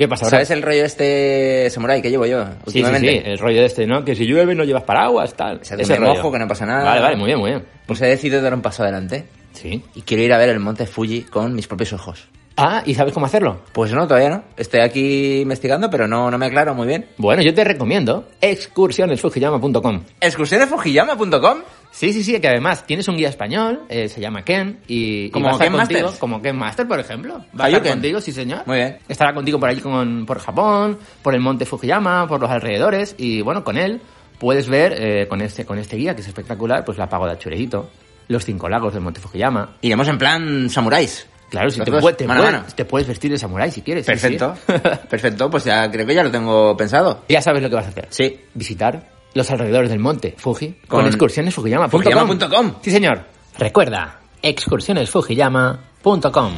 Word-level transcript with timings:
¿Qué 0.00 0.08
pasa, 0.08 0.22
bro? 0.24 0.30
¿Sabes 0.30 0.50
el 0.50 0.62
rollo 0.62 0.82
este 0.86 1.68
samurai 1.68 2.00
que 2.00 2.08
llevo 2.10 2.24
yo 2.24 2.42
Sí, 2.42 2.50
sí, 2.50 2.60
últimamente? 2.78 3.10
sí, 3.10 3.20
el 3.22 3.38
rollo 3.38 3.62
este, 3.62 3.86
¿no? 3.86 4.02
Que 4.02 4.14
si 4.14 4.24
llueve 4.24 4.54
no 4.54 4.64
llevas 4.64 4.84
paraguas, 4.84 5.34
tal. 5.34 5.58
Se 5.62 5.74
hace 5.74 5.82
Ese 5.82 5.92
un 5.92 6.00
remojo, 6.00 6.22
rollo. 6.22 6.32
que 6.32 6.38
no 6.38 6.48
pasa 6.48 6.64
nada. 6.64 6.84
Vale, 6.84 7.00
vale, 7.02 7.16
muy 7.16 7.26
bien, 7.26 7.38
muy 7.38 7.50
bien. 7.50 7.64
Pues 7.84 8.00
he 8.00 8.06
decidido 8.06 8.40
dar 8.40 8.54
un 8.54 8.62
paso 8.62 8.82
adelante 8.82 9.26
Sí. 9.52 9.84
y 9.94 10.00
quiero 10.00 10.22
ir 10.22 10.32
a 10.32 10.38
ver 10.38 10.48
el 10.48 10.58
monte 10.58 10.86
Fuji 10.86 11.24
con 11.24 11.54
mis 11.54 11.66
propios 11.66 11.92
ojos. 11.92 12.28
Ah, 12.56 12.82
¿y 12.86 12.94
sabes 12.94 13.12
cómo 13.12 13.26
hacerlo? 13.26 13.60
Pues 13.72 13.92
no, 13.92 14.06
todavía 14.08 14.30
no. 14.30 14.44
Estoy 14.56 14.80
aquí 14.80 15.40
investigando, 15.42 15.90
pero 15.90 16.08
no, 16.08 16.30
no 16.30 16.38
me 16.38 16.46
aclaro 16.46 16.74
muy 16.74 16.86
bien. 16.86 17.06
Bueno, 17.18 17.42
yo 17.42 17.52
te 17.52 17.62
recomiendo 17.64 18.26
excursionesfujiyama.com. 18.40 20.00
¿Excursionesfujiyama.com? 20.20 21.58
Sí, 21.92 22.12
sí, 22.12 22.22
sí, 22.22 22.40
que 22.40 22.48
además 22.48 22.86
tienes 22.86 23.08
un 23.08 23.16
guía 23.16 23.28
español, 23.28 23.82
eh, 23.88 24.08
se 24.08 24.20
llama 24.20 24.42
Ken, 24.44 24.80
y, 24.86 25.24
y 25.26 25.30
Como 25.30 25.46
va 25.46 25.50
a 25.50 25.54
estar 25.54 25.68
Ken 25.68 25.76
contigo, 25.76 26.00
Masters. 26.02 26.20
como 26.20 26.40
Ken 26.42 26.56
Master, 26.56 26.86
por 26.88 27.00
ejemplo. 27.00 27.44
Va 27.58 27.64
a 27.64 27.68
estar 27.68 27.82
contigo, 27.88 28.20
sí 28.20 28.32
señor. 28.32 28.62
Muy 28.66 28.76
bien. 28.76 28.98
Estará 29.08 29.34
contigo 29.34 29.58
por 29.58 29.68
allí 29.68 29.80
con, 29.80 30.24
por 30.24 30.38
Japón, 30.38 30.98
por 31.22 31.34
el 31.34 31.40
monte 31.40 31.66
Fujiyama, 31.66 32.26
por 32.28 32.40
los 32.40 32.50
alrededores, 32.50 33.14
y 33.18 33.40
bueno, 33.42 33.64
con 33.64 33.76
él 33.76 34.00
puedes 34.38 34.68
ver, 34.68 34.94
eh, 34.96 35.26
con, 35.28 35.40
este, 35.42 35.64
con 35.66 35.78
este 35.78 35.96
guía, 35.96 36.14
que 36.14 36.22
es 36.22 36.28
espectacular, 36.28 36.84
pues 36.84 36.96
la 36.96 37.08
pagoda 37.08 37.36
Churejito, 37.38 37.90
los 38.28 38.44
cinco 38.44 38.68
lagos 38.68 38.94
del 38.94 39.02
monte 39.02 39.20
Fujiyama. 39.20 39.76
Iremos 39.82 40.06
en 40.08 40.16
plan 40.18 40.70
samuráis. 40.70 41.26
Claro, 41.50 41.68
si 41.68 41.80
te, 41.80 41.90
puede- 41.90 42.14
te 42.14 42.28
mano 42.28 42.42
puede- 42.42 42.52
mano. 42.52 42.64
te 42.76 42.84
puedes 42.84 43.08
vestir 43.08 43.32
de 43.32 43.36
samurái 43.36 43.72
si 43.72 43.82
quieres. 43.82 44.06
sí, 44.06 44.12
Perfecto. 44.12 44.54
sí. 44.66 44.72
Perfecto, 45.10 45.50
pues 45.50 45.64
ya 45.64 45.90
creo 45.90 46.06
que 46.06 46.14
ya 46.14 46.22
lo 46.22 46.30
tengo 46.30 46.76
pensado. 46.76 47.24
ya 47.28 47.42
sabes 47.42 47.60
lo 47.60 47.68
que 47.68 47.74
vas 47.74 47.86
a 47.86 47.88
hacer. 47.88 48.06
Sí. 48.10 48.40
Visitar 48.54 49.18
los 49.34 49.50
alrededores 49.50 49.90
del 49.90 49.98
monte 49.98 50.34
Fuji 50.36 50.76
con, 50.86 51.00
con 51.00 51.06
excursiones 51.06 51.54
Fujiyama.com. 51.54 52.00
Fujiyama 52.00 52.38
sí, 52.82 52.90
señor. 52.90 53.24
Recuerda, 53.58 54.20
excursionesfujiyama.com. 54.42 56.52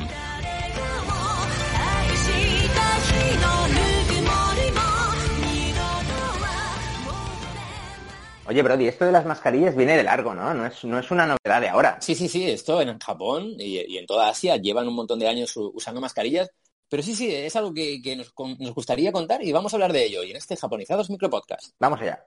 Oye, 8.53 8.63
Brody, 8.63 8.87
esto 8.87 9.07
de 9.07 9.13
las 9.13 9.25
mascarillas 9.25 9.75
viene 9.75 9.97
de 9.97 10.03
largo, 10.03 10.35
¿no? 10.35 10.53
No 10.53 10.67
es, 10.67 10.85
no 10.85 10.99
es 10.99 11.11
una 11.11 11.25
novedad 11.25 11.61
de 11.61 11.71
ahora. 11.71 11.97
Sí, 12.03 12.15
sí, 12.15 12.29
sí, 12.29 12.51
esto 12.51 12.83
en 12.83 12.99
Japón 12.99 13.55
y, 13.59 13.97
en 13.97 14.05
toda 14.05 14.29
Asia 14.29 14.57
llevan 14.57 14.89
un 14.89 14.95
montón 14.95 15.19
de 15.19 15.27
años 15.27 15.55
usando 15.57 16.03
mascarillas, 16.03 16.51
pero 16.87 17.03
sí, 17.03 17.15
sí, 17.15 17.35
es 17.35 17.57
algo 17.57 17.73
que, 17.73 18.15
nos, 18.15 18.31
gustaría 18.75 19.11
contar 19.11 19.43
y 19.43 19.53
vamos 19.53 19.73
a 19.73 19.77
hablar 19.77 19.95
de 19.95 20.05
ello 20.05 20.23
y 20.23 20.33
en 20.33 20.37
este 20.37 20.59
Japonizados 20.59 21.09
Micropodcast. 21.09 21.73
Vamos 21.79 22.03
allá. 22.03 22.27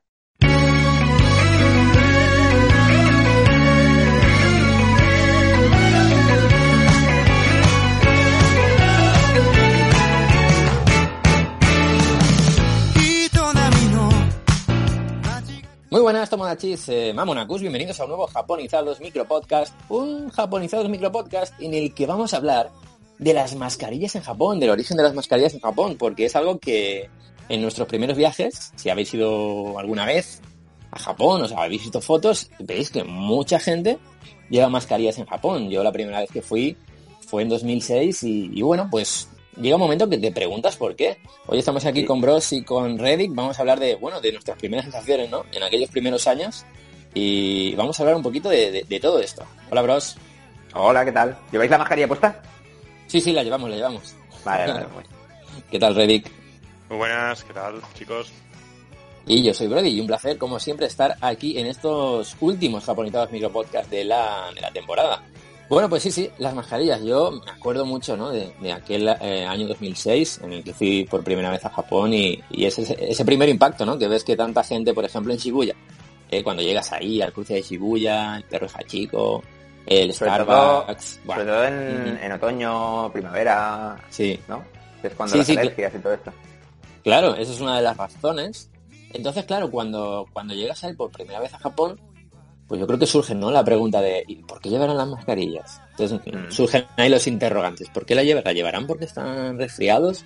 Buenas, 16.06 16.30
Tomodachis, 16.30 16.88
eh, 16.90 17.16
bienvenidos 17.60 18.00
a 18.00 18.04
un 18.04 18.10
nuevo 18.10 18.28
Japonizados 18.28 19.02
Micropodcast, 19.02 19.74
un 19.90 20.30
Japonizados 20.30 20.88
Micropodcast 20.88 21.60
en 21.60 21.74
el 21.74 21.96
que 21.96 22.06
vamos 22.06 22.32
a 22.32 22.38
hablar 22.38 22.70
de 23.18 23.34
las 23.34 23.56
mascarillas 23.56 24.16
en 24.16 24.22
Japón, 24.22 24.60
del 24.60 24.70
origen 24.70 24.98
de 24.98 25.02
las 25.02 25.16
mascarillas 25.16 25.56
en 25.56 25.62
Japón, 25.62 25.96
porque 25.98 26.26
es 26.26 26.36
algo 26.36 26.60
que 26.60 27.10
en 27.50 27.60
nuestros 27.60 27.88
primeros 27.88 28.18
viajes, 28.18 28.72
si 28.76 28.92
habéis 28.92 29.16
ido 29.16 29.80
alguna 29.80 30.06
vez 30.06 30.42
a 30.92 31.00
Japón, 31.00 31.42
o 31.42 31.48
sea, 31.48 31.64
habéis 31.64 31.82
visto 31.82 32.00
fotos, 32.02 32.52
veis 32.60 32.92
que 32.92 33.04
mucha 33.04 33.58
gente 33.58 33.98
lleva 34.52 34.70
mascarillas 34.70 35.18
en 35.18 35.26
Japón. 35.26 35.72
Yo 35.72 35.84
la 35.84 35.92
primera 35.92 36.20
vez 36.20 36.30
que 36.30 36.44
fui 36.44 36.78
fue 37.28 37.42
en 37.42 37.50
2006 37.50 38.22
y, 38.26 38.52
y 38.54 38.62
bueno, 38.62 38.90
pues 38.92 39.28
llega 39.58 39.76
un 39.76 39.82
momento 39.82 40.10
que 40.10 40.18
te 40.18 40.32
preguntas 40.32 40.76
por 40.78 40.96
qué. 40.96 41.18
Hoy 41.48 41.60
estamos 41.60 41.86
aquí 41.86 42.02
Sí. 42.02 42.06
con 42.06 42.22
Bros 42.22 42.52
y 42.54 42.64
con 42.64 42.98
Reddick, 42.98 43.34
vamos 43.34 43.58
a 43.58 43.62
hablar 43.62 43.80
de, 43.80 43.96
bueno, 43.96 44.20
de 44.22 44.32
nuestras 44.32 44.58
primeras 44.58 44.86
sensaciones, 44.86 45.30
¿no? 45.30 45.46
En 45.52 45.64
aquellos 45.64 45.90
primeros 45.90 46.28
años 46.28 46.66
y 47.14 47.74
vamos 47.76 48.00
a 48.00 48.04
hablar 48.04 48.16
un 48.18 48.24
poquito 48.24 48.50
de, 48.50 48.72
de- 48.72 48.84
de 48.84 49.00
todo 49.00 49.20
esto. 49.20 49.44
Hola, 49.72 49.82
Bros. 49.82 50.18
Hola, 50.74 51.06
¿qué 51.06 51.12
tal? 51.12 51.38
¿Lleváis 51.52 51.72
la 51.72 51.78
mascarilla 51.78 52.08
puesta? 52.08 52.42
Sí, 53.08 53.22
sí, 53.22 53.32
la 53.32 53.44
llevamos, 53.44 53.70
la 53.70 53.76
llevamos. 53.78 54.16
Vale, 54.44 54.72
vale, 54.72 54.86
pues. 54.94 55.06
¿Qué 55.72 55.80
tal, 55.80 55.96
Reddick? 55.96 56.30
Muy 56.90 56.98
buenas, 56.98 57.44
¿qué 57.44 57.54
tal, 57.54 57.82
chicos? 57.98 58.32
Y 59.28 59.42
yo 59.42 59.54
soy 59.56 59.68
Brody 59.68 59.90
y 59.90 60.00
un 60.00 60.06
placer, 60.06 60.38
como 60.38 60.60
siempre, 60.60 60.86
estar 60.86 61.16
aquí 61.22 61.58
en 61.58 61.66
estos 61.66 62.36
últimos 62.42 62.84
japonizados 62.84 63.32
micropodcasts 63.32 63.90
de 63.90 64.04
la, 64.06 64.52
de 64.54 64.62
la 64.62 64.70
temporada. 64.72 65.24
Bueno, 65.68 65.90
pues 65.90 66.04
sí, 66.04 66.12
sí, 66.12 66.30
las 66.38 66.54
mascarillas. 66.54 67.02
Yo 67.04 67.32
me 67.32 67.52
acuerdo 67.52 67.86
mucho, 67.86 68.16
¿no? 68.16 68.30
De, 68.30 68.54
de 68.62 68.72
aquel 68.72 69.08
eh, 69.22 69.46
año 69.46 69.68
2006 69.68 70.42
en 70.44 70.54
el 70.54 70.64
que 70.64 70.74
fui 70.74 71.06
por 71.06 71.24
primera 71.24 71.50
vez 71.50 71.66
a 71.66 71.70
Japón 71.70 72.14
y, 72.14 72.40
y 72.52 72.66
ese, 72.66 72.96
ese 73.00 73.26
primer 73.26 73.50
impacto, 73.50 73.86
¿no? 73.86 73.98
Que 73.98 74.08
ves 74.08 74.24
que 74.24 74.36
tanta 74.36 74.64
gente, 74.64 74.94
por 74.94 75.06
ejemplo, 75.06 75.34
en 75.34 75.40
Shibuya, 75.40 75.76
eh, 76.30 76.44
cuando 76.44 76.62
llegas 76.62 76.92
ahí 76.92 77.22
al 77.22 77.34
cruce 77.34 77.56
de 77.56 77.62
Shibuya, 77.62 78.38
el 78.38 78.44
perro 78.44 78.68
Hachiko, 78.74 79.44
el 79.86 80.14
Sobre 80.14 80.32
todo, 80.32 80.82
Starbucks... 80.84 81.20
sobre 81.26 81.46
todo 81.46 81.66
en, 81.66 82.32
otoño, 82.32 83.12
primavera, 83.12 83.98
Sí, 84.10 84.40
¿no? 84.48 84.64
Que 85.02 85.08
es 85.08 85.14
cuando 85.14 85.34
Sí, 85.34 85.38
las 85.40 85.48
sí, 85.48 85.58
alergias 85.58 85.94
y 85.96 86.00
todo 86.00 86.14
esto. 86.14 86.34
Claro, 87.04 87.36
esa 87.36 87.54
es 87.54 87.62
una 87.62 87.78
de 87.78 87.84
las 87.84 87.98
razones. 87.98 88.70
Entonces, 89.14 89.46
claro, 89.46 89.70
cuando, 89.70 90.28
cuando 90.34 90.54
llegas 90.54 90.84
a 90.84 90.90
él 90.90 90.96
por 90.96 91.12
primera 91.12 91.40
vez 91.40 91.54
a 91.54 91.60
Japón, 91.60 92.00
pues 92.68 92.80
yo 92.80 92.88
creo 92.88 92.98
que 93.00 93.06
surge, 93.06 93.36
¿no? 93.36 93.52
La 93.52 93.64
pregunta 93.64 94.02
de 94.02 94.24
¿y 94.28 94.36
por 94.38 94.60
qué 94.62 94.70
llevarán 94.70 94.98
las 94.98 95.08
mascarillas? 95.08 95.82
Entonces 95.92 96.20
Mm. 96.26 96.52
surgen 96.52 96.86
ahí 96.98 97.10
los 97.10 97.28
interrogantes. 97.28 97.90
¿Por 97.90 98.06
qué 98.06 98.16
la 98.16 98.24
llevan? 98.24 98.44
¿La 98.46 98.54
llevarán 98.54 98.88
porque 98.88 99.06
están 99.06 99.58
resfriados? 99.58 100.26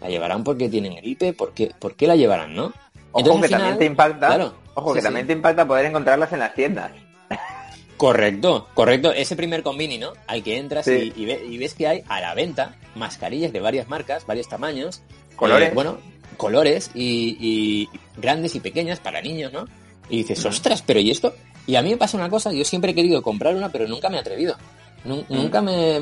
¿La 0.00 0.08
llevarán 0.08 0.44
porque 0.44 0.68
tienen 0.68 0.94
gripe? 0.96 1.32
¿Por 1.32 1.52
qué, 1.54 1.72
por 1.78 1.94
qué 1.96 2.06
la 2.06 2.16
llevarán, 2.16 2.54
no? 2.54 2.66
Ojo 3.12 3.20
Entonces, 3.20 3.40
que 3.42 3.46
final- 3.48 3.60
también 3.60 3.78
te 3.78 3.84
impacta, 3.86 4.26
claro, 4.28 4.54
ojo 4.74 4.94
que 4.94 5.02
también 5.02 5.24
sí. 5.24 5.28
te 5.28 5.32
impacta 5.32 5.66
poder 5.66 5.86
encontrarlas 5.86 6.32
en 6.32 6.38
las 6.40 6.54
tiendas. 6.54 6.90
Correcto, 7.96 8.68
correcto. 8.74 9.10
Ese 9.12 9.34
primer 9.34 9.62
convini, 9.64 9.98
¿no? 9.98 10.12
Al 10.28 10.42
que 10.44 10.56
entras 10.56 10.84
Sí. 10.84 11.12
y, 11.16 11.22
y 11.22 11.26
ve- 11.26 11.44
y 11.50 11.58
ves 11.58 11.74
que 11.74 11.88
hay 11.88 12.02
a 12.08 12.20
la 12.20 12.32
venta 12.34 12.76
mascarillas 12.94 13.52
de 13.52 13.58
varias 13.60 13.88
marcas, 13.88 14.24
varios 14.26 14.48
tamaños. 14.48 15.02
Colores. 15.34 15.70
eh, 15.70 15.74
bueno, 15.74 15.98
colores 16.36 16.90
y, 16.94 17.36
y 17.40 17.88
grandes 18.20 18.54
y 18.54 18.60
pequeñas 18.60 19.00
para 19.00 19.20
niños, 19.20 19.52
¿no? 19.52 19.64
Y 20.08 20.18
dices, 20.18 20.44
ostras, 20.46 20.82
pero 20.86 21.00
¿y 21.00 21.10
esto? 21.10 21.34
Y 21.68 21.76
a 21.76 21.82
mí 21.82 21.90
me 21.90 21.96
pasa 21.98 22.16
una 22.16 22.28
cosa, 22.30 22.50
yo 22.52 22.64
siempre 22.64 22.90
he 22.90 22.94
querido 22.94 23.22
comprar 23.22 23.54
una, 23.54 23.70
pero 23.70 23.86
nunca 23.86 24.08
me 24.08 24.16
he 24.16 24.20
atrevido. 24.20 24.56
Nun- 25.04 25.24
Nunca 25.28 25.62
me... 25.62 26.00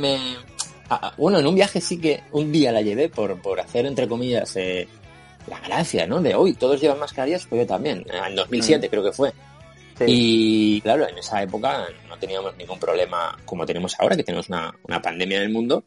bueno, 1.19 1.39
en 1.41 1.47
un 1.47 1.55
viaje 1.55 1.81
sí 1.81 2.01
que 2.01 2.23
un 2.33 2.51
día 2.53 2.73
la 2.73 2.81
llevé 2.83 3.09
por, 3.09 3.41
por 3.43 3.61
hacer, 3.61 3.85
entre 3.87 4.07
comillas, 4.09 4.55
eh, 4.57 4.89
la 5.49 5.59
gracia, 5.61 6.07
¿no? 6.07 6.21
De 6.23 6.35
hoy 6.35 6.55
todos 6.55 6.81
llevan 6.81 6.99
mascarillas, 7.01 7.47
pues 7.47 7.63
yo 7.63 7.67
también. 7.67 8.05
En 8.29 8.35
2007 8.37 8.89
creo 8.89 9.03
que 9.05 9.13
fue. 9.13 9.33
Sí. 9.99 10.05
Y 10.07 10.81
claro, 10.83 11.09
en 11.09 11.19
esa 11.19 11.43
época 11.43 11.87
no 12.09 12.17
teníamos 12.19 12.57
ningún 12.57 12.79
problema 12.79 13.37
como 13.45 13.65
tenemos 13.67 13.95
ahora, 13.99 14.15
que 14.17 14.23
tenemos 14.25 14.49
una, 14.49 14.73
una 14.87 15.01
pandemia 15.03 15.39
en 15.39 15.43
el 15.45 15.51
mundo. 15.51 15.85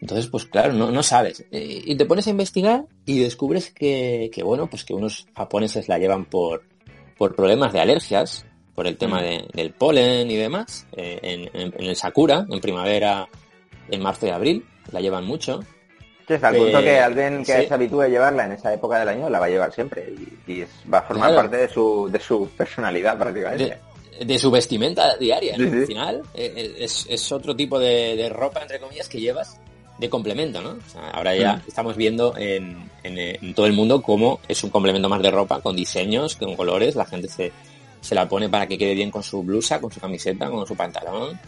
Entonces, 0.00 0.28
pues 0.28 0.44
claro, 0.44 0.72
no, 0.72 0.90
no 0.92 1.02
sabes. 1.02 1.44
Eh, 1.50 1.82
Y 1.84 1.96
te 1.96 2.06
pones 2.06 2.26
a 2.28 2.30
investigar 2.30 2.84
y 3.04 3.18
descubres 3.18 3.72
que, 3.72 4.30
que, 4.32 4.42
bueno, 4.44 4.70
pues 4.70 4.84
que 4.84 4.94
unos 4.94 5.26
japoneses 5.36 5.88
la 5.88 5.98
llevan 5.98 6.24
por, 6.24 6.62
por 7.18 7.34
problemas 7.34 7.72
de 7.72 7.80
alergias, 7.80 8.46
por 8.78 8.86
el 8.86 8.96
tema 8.96 9.20
de- 9.20 9.44
del 9.52 9.72
polen 9.72 10.30
y 10.30 10.36
demás. 10.36 10.86
Eh, 10.96 11.18
en, 11.20 11.40
en- 11.60 11.74
en 11.76 11.84
el 11.84 11.96
Sakura, 11.96 12.46
en 12.48 12.60
primavera, 12.60 13.26
en 13.90 14.00
marzo 14.00 14.28
y 14.28 14.30
abril, 14.30 14.64
la 14.92 15.00
llevan 15.00 15.24
mucho. 15.24 15.60
Sí, 16.28 16.34
el 16.34 16.44
Eh, 16.54 16.58
punto 16.58 16.80
que 16.80 17.00
alguien 17.00 17.38
que 17.44 17.62
sí. 17.62 17.66
se 17.66 17.74
habitúe 17.74 18.02
a 18.02 18.08
llevarla 18.08 18.44
en 18.46 18.52
esa 18.52 18.72
época 18.72 19.00
del 19.00 19.08
año 19.08 19.28
la 19.28 19.40
va 19.40 19.46
a 19.46 19.48
llevar 19.48 19.72
siempre 19.72 20.12
y, 20.46 20.52
y 20.52 20.60
es- 20.60 20.68
va 20.94 20.98
a 20.98 21.02
formar 21.02 21.30
Claro. 21.30 21.42
parte 21.42 21.56
de 21.56 21.68
su, 21.68 22.08
de 22.08 22.20
su 22.20 22.48
personalidad 22.56 23.18
prácticamente. 23.18 23.78
de, 24.20 24.24
de 24.24 24.38
su 24.38 24.48
vestimenta 24.48 25.16
diaria. 25.16 25.56
¿no? 25.58 25.64
Sí, 25.64 25.70
sí. 25.70 25.78
Al 25.80 25.86
final 25.86 26.22
eh, 26.34 26.74
es, 26.78 27.04
es 27.10 27.32
otro 27.32 27.56
tipo 27.56 27.80
de, 27.80 28.14
de 28.14 28.28
ropa, 28.28 28.62
entre 28.62 28.78
comillas, 28.78 29.08
que 29.08 29.18
llevas 29.20 29.58
de 29.98 30.08
complemento, 30.08 30.60
¿no? 30.62 30.70
O 30.86 30.90
sea, 30.92 31.10
ahora 31.10 31.34
ya 31.34 31.54
Mm. 31.56 31.62
estamos 31.66 31.96
viendo 31.96 32.36
en, 32.36 32.88
en, 33.02 33.18
en 33.18 33.54
todo 33.54 33.66
el 33.66 33.72
mundo 33.72 34.00
cómo 34.02 34.38
es 34.46 34.62
un 34.62 34.70
complemento 34.70 35.08
más 35.08 35.20
de 35.20 35.32
ropa, 35.32 35.60
con 35.60 35.74
diseños, 35.74 36.36
con 36.36 36.54
colores, 36.54 36.94
la 36.94 37.04
gente 37.06 37.26
se, 37.26 37.50
se 38.00 38.14
la 38.14 38.28
pone 38.28 38.48
para 38.48 38.66
que 38.66 38.78
quede 38.78 38.94
bien 38.94 39.10
con 39.10 39.22
su 39.22 39.42
blusa, 39.42 39.80
con 39.80 39.90
su 39.92 40.00
camiseta, 40.00 40.48
con 40.50 40.66
su 40.66 40.74
pantalón. 40.76 41.38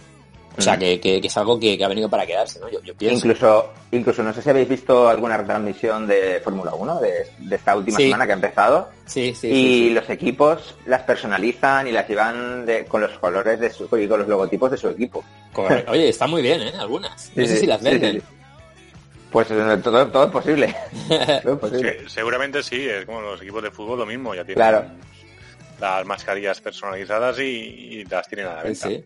O 0.59 0.61
sea, 0.63 0.77
que, 0.77 0.99
que- 1.01 1.21
que 1.21 1.29
es 1.29 1.37
algo 1.37 1.59
que, 1.59 1.79
que 1.79 1.85
ha 1.85 1.89
venido 1.89 2.09
para 2.11 2.27
quedarse, 2.27 2.59
¿no? 2.59 2.69
Yo, 2.69 2.83
yo 2.83 2.93
pienso. 2.95 3.25
Incluso, 3.27 3.73
incluso 3.93 4.23
no 4.25 4.35
sé 4.35 4.43
si 4.43 4.51
habéis 4.51 4.69
visto 4.69 5.09
alguna 5.09 5.37
retransmisión 5.37 6.09
de 6.09 6.41
Fórmula 6.43 6.75
1 6.75 7.01
de, 7.01 7.13
de 7.39 7.57
esta 7.57 7.77
última 7.77 7.97
Sí. 7.97 8.05
semana 8.05 8.27
que 8.27 8.33
ha 8.33 8.35
empezado. 8.35 8.89
Sí, 9.07 9.33
sí, 9.35 9.47
y 9.49 9.51
sí, 9.53 9.89
sí. 9.89 9.91
los 9.95 10.11
equipos 10.11 10.75
las 10.87 11.03
personalizan 11.03 11.87
y 11.87 11.93
las 11.93 12.07
llevan 12.09 12.67
de- 12.67 12.85
con 12.85 13.01
los 13.01 13.17
colores 13.21 13.61
de 13.61 13.71
su 13.71 13.85
y 13.97 14.09
con 14.09 14.19
los 14.19 14.29
logotipos 14.29 14.71
de 14.73 14.77
su 14.77 14.89
equipo. 14.89 15.25
Correcto. 15.53 15.93
Oye, 15.93 16.09
está 16.09 16.27
muy 16.27 16.43
bien, 16.43 16.61
¿eh? 16.61 16.73
Algunas. 16.79 17.31
No 17.37 17.43
Sí, 17.45 17.49
sé 17.49 17.57
si 17.59 17.67
las 17.67 17.81
venden. 17.81 18.15
sí, 18.15 18.21
sí. 18.21 18.27
Pues 19.31 19.49
eh, 19.53 19.79
todo, 19.83 20.09
todo 20.09 20.25
es 20.25 20.31
posible. 20.33 20.75
Todo 21.45 21.53
es 21.55 21.59
posible. 21.61 21.99
Sí, 22.01 22.09
seguramente 22.09 22.63
sí, 22.65 22.87
es 22.89 23.07
como 23.07 23.21
los 23.21 23.41
equipos 23.41 23.63
de 23.63 23.71
fútbol 23.71 24.01
lo 24.01 24.05
mismo, 24.07 24.35
ya 24.35 24.43
tienen 24.45 24.57
Claro. 24.57 24.85
Las 25.81 26.07
mascarillas 26.07 26.61
personalizadas 26.61 27.39
y, 27.39 27.43
y 27.43 28.05
las 28.05 28.29
tienen 28.29 28.47
a 28.47 28.55
la 28.57 28.63
venta. 28.63 28.89
sí. 28.89 29.05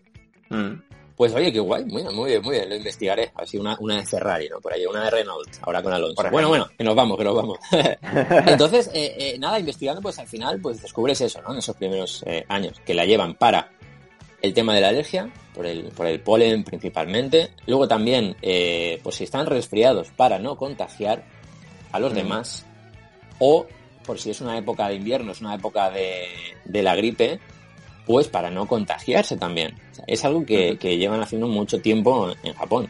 Mm. 0.49 0.73
Pues 1.15 1.33
oye, 1.33 1.51
qué 1.51 1.59
guay. 1.59 1.85
Muy, 1.85 2.03
muy 2.03 2.31
bien, 2.31 2.41
muy 2.41 2.57
bien. 2.57 2.67
Lo 2.67 2.75
investigaré. 2.75 3.31
Así 3.35 3.57
una, 3.57 3.77
una 3.79 3.95
de 3.95 4.05
Ferrari, 4.05 4.49
¿no? 4.49 4.59
Por 4.59 4.73
ahí, 4.73 4.85
una 4.85 5.05
de 5.05 5.11
Renault. 5.11 5.47
Ahora 5.61 5.81
con 5.81 5.93
Alonso. 5.93 6.21
Bueno, 6.29 6.49
bueno, 6.49 6.69
que 6.77 6.83
nos 6.83 6.93
vamos, 6.93 7.17
que 7.17 7.23
nos 7.23 7.35
vamos. 7.35 7.59
Entonces, 8.47 8.91
eh, 8.93 9.15
eh, 9.17 9.39
nada, 9.39 9.57
investigando, 9.57 10.01
pues 10.01 10.19
al 10.19 10.27
final, 10.27 10.59
pues 10.59 10.81
descubres 10.81 11.21
eso, 11.21 11.41
¿no? 11.41 11.53
En 11.53 11.59
esos 11.59 11.75
primeros 11.77 12.21
eh, 12.25 12.43
años, 12.49 12.81
que 12.85 12.93
la 12.93 13.05
llevan 13.05 13.35
para 13.35 13.71
el 14.41 14.53
tema 14.53 14.75
de 14.75 14.81
la 14.81 14.89
alergia, 14.89 15.31
por 15.53 15.65
el, 15.65 15.85
por 15.85 16.05
el 16.05 16.19
polen 16.19 16.65
principalmente. 16.65 17.51
Luego 17.65 17.87
también, 17.87 18.35
eh, 18.41 18.99
pues 19.01 19.15
si 19.15 19.23
están 19.23 19.45
resfriados, 19.45 20.09
para 20.09 20.37
no 20.37 20.57
contagiar 20.57 21.23
a 21.93 21.99
los 21.99 22.13
demás. 22.13 22.65
O 23.39 23.67
por 24.05 24.19
si 24.19 24.29
es 24.31 24.41
una 24.41 24.57
época 24.57 24.87
de 24.87 24.95
invierno, 24.95 25.31
es 25.31 25.41
una 25.41 25.55
época 25.55 25.89
de, 25.89 26.25
de 26.65 26.83
la 26.83 26.95
gripe, 26.95 27.39
pues 28.05 28.27
para 28.27 28.49
no 28.51 28.67
contagiarse 28.67 29.35
también. 29.37 29.75
O 29.91 29.95
sea, 29.95 30.05
es 30.07 30.23
algo 30.25 30.45
que, 30.45 30.77
que 30.77 30.97
llevan 30.97 31.21
haciendo 31.21 31.47
mucho 31.47 31.81
tiempo 31.81 32.29
en 32.43 32.53
Japón. 32.53 32.87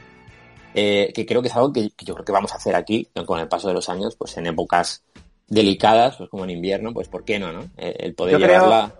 Eh, 0.73 1.13
que 1.15 1.25
creo 1.25 1.41
que 1.41 1.47
es 1.47 1.56
algo 1.56 1.71
que, 1.71 1.89
que 1.91 2.03
yo 2.06 2.13
creo 2.15 2.25
que 2.25 2.33
vamos 2.33 2.51
a 2.51 2.57
hacer 2.57 2.75
aquí 2.75 3.07
con 3.25 3.39
el 3.39 3.47
paso 3.47 3.69
de 3.69 3.73
los 3.73 3.88
años, 3.88 4.15
pues 4.17 4.35
en 4.38 4.47
épocas 4.47 5.03
delicadas, 5.47 6.17
pues 6.17 6.29
como 6.29 6.44
en 6.44 6.50
invierno, 6.50 6.91
pues 6.94 7.07
¿por 7.07 7.23
qué 7.23 7.39
no, 7.39 7.53
no? 7.53 7.62
Eh, 7.77 7.95
el 8.00 8.13
poder 8.13 8.33
Yo 8.39 8.45
creo- 8.45 8.62
llevarla... 8.63 8.94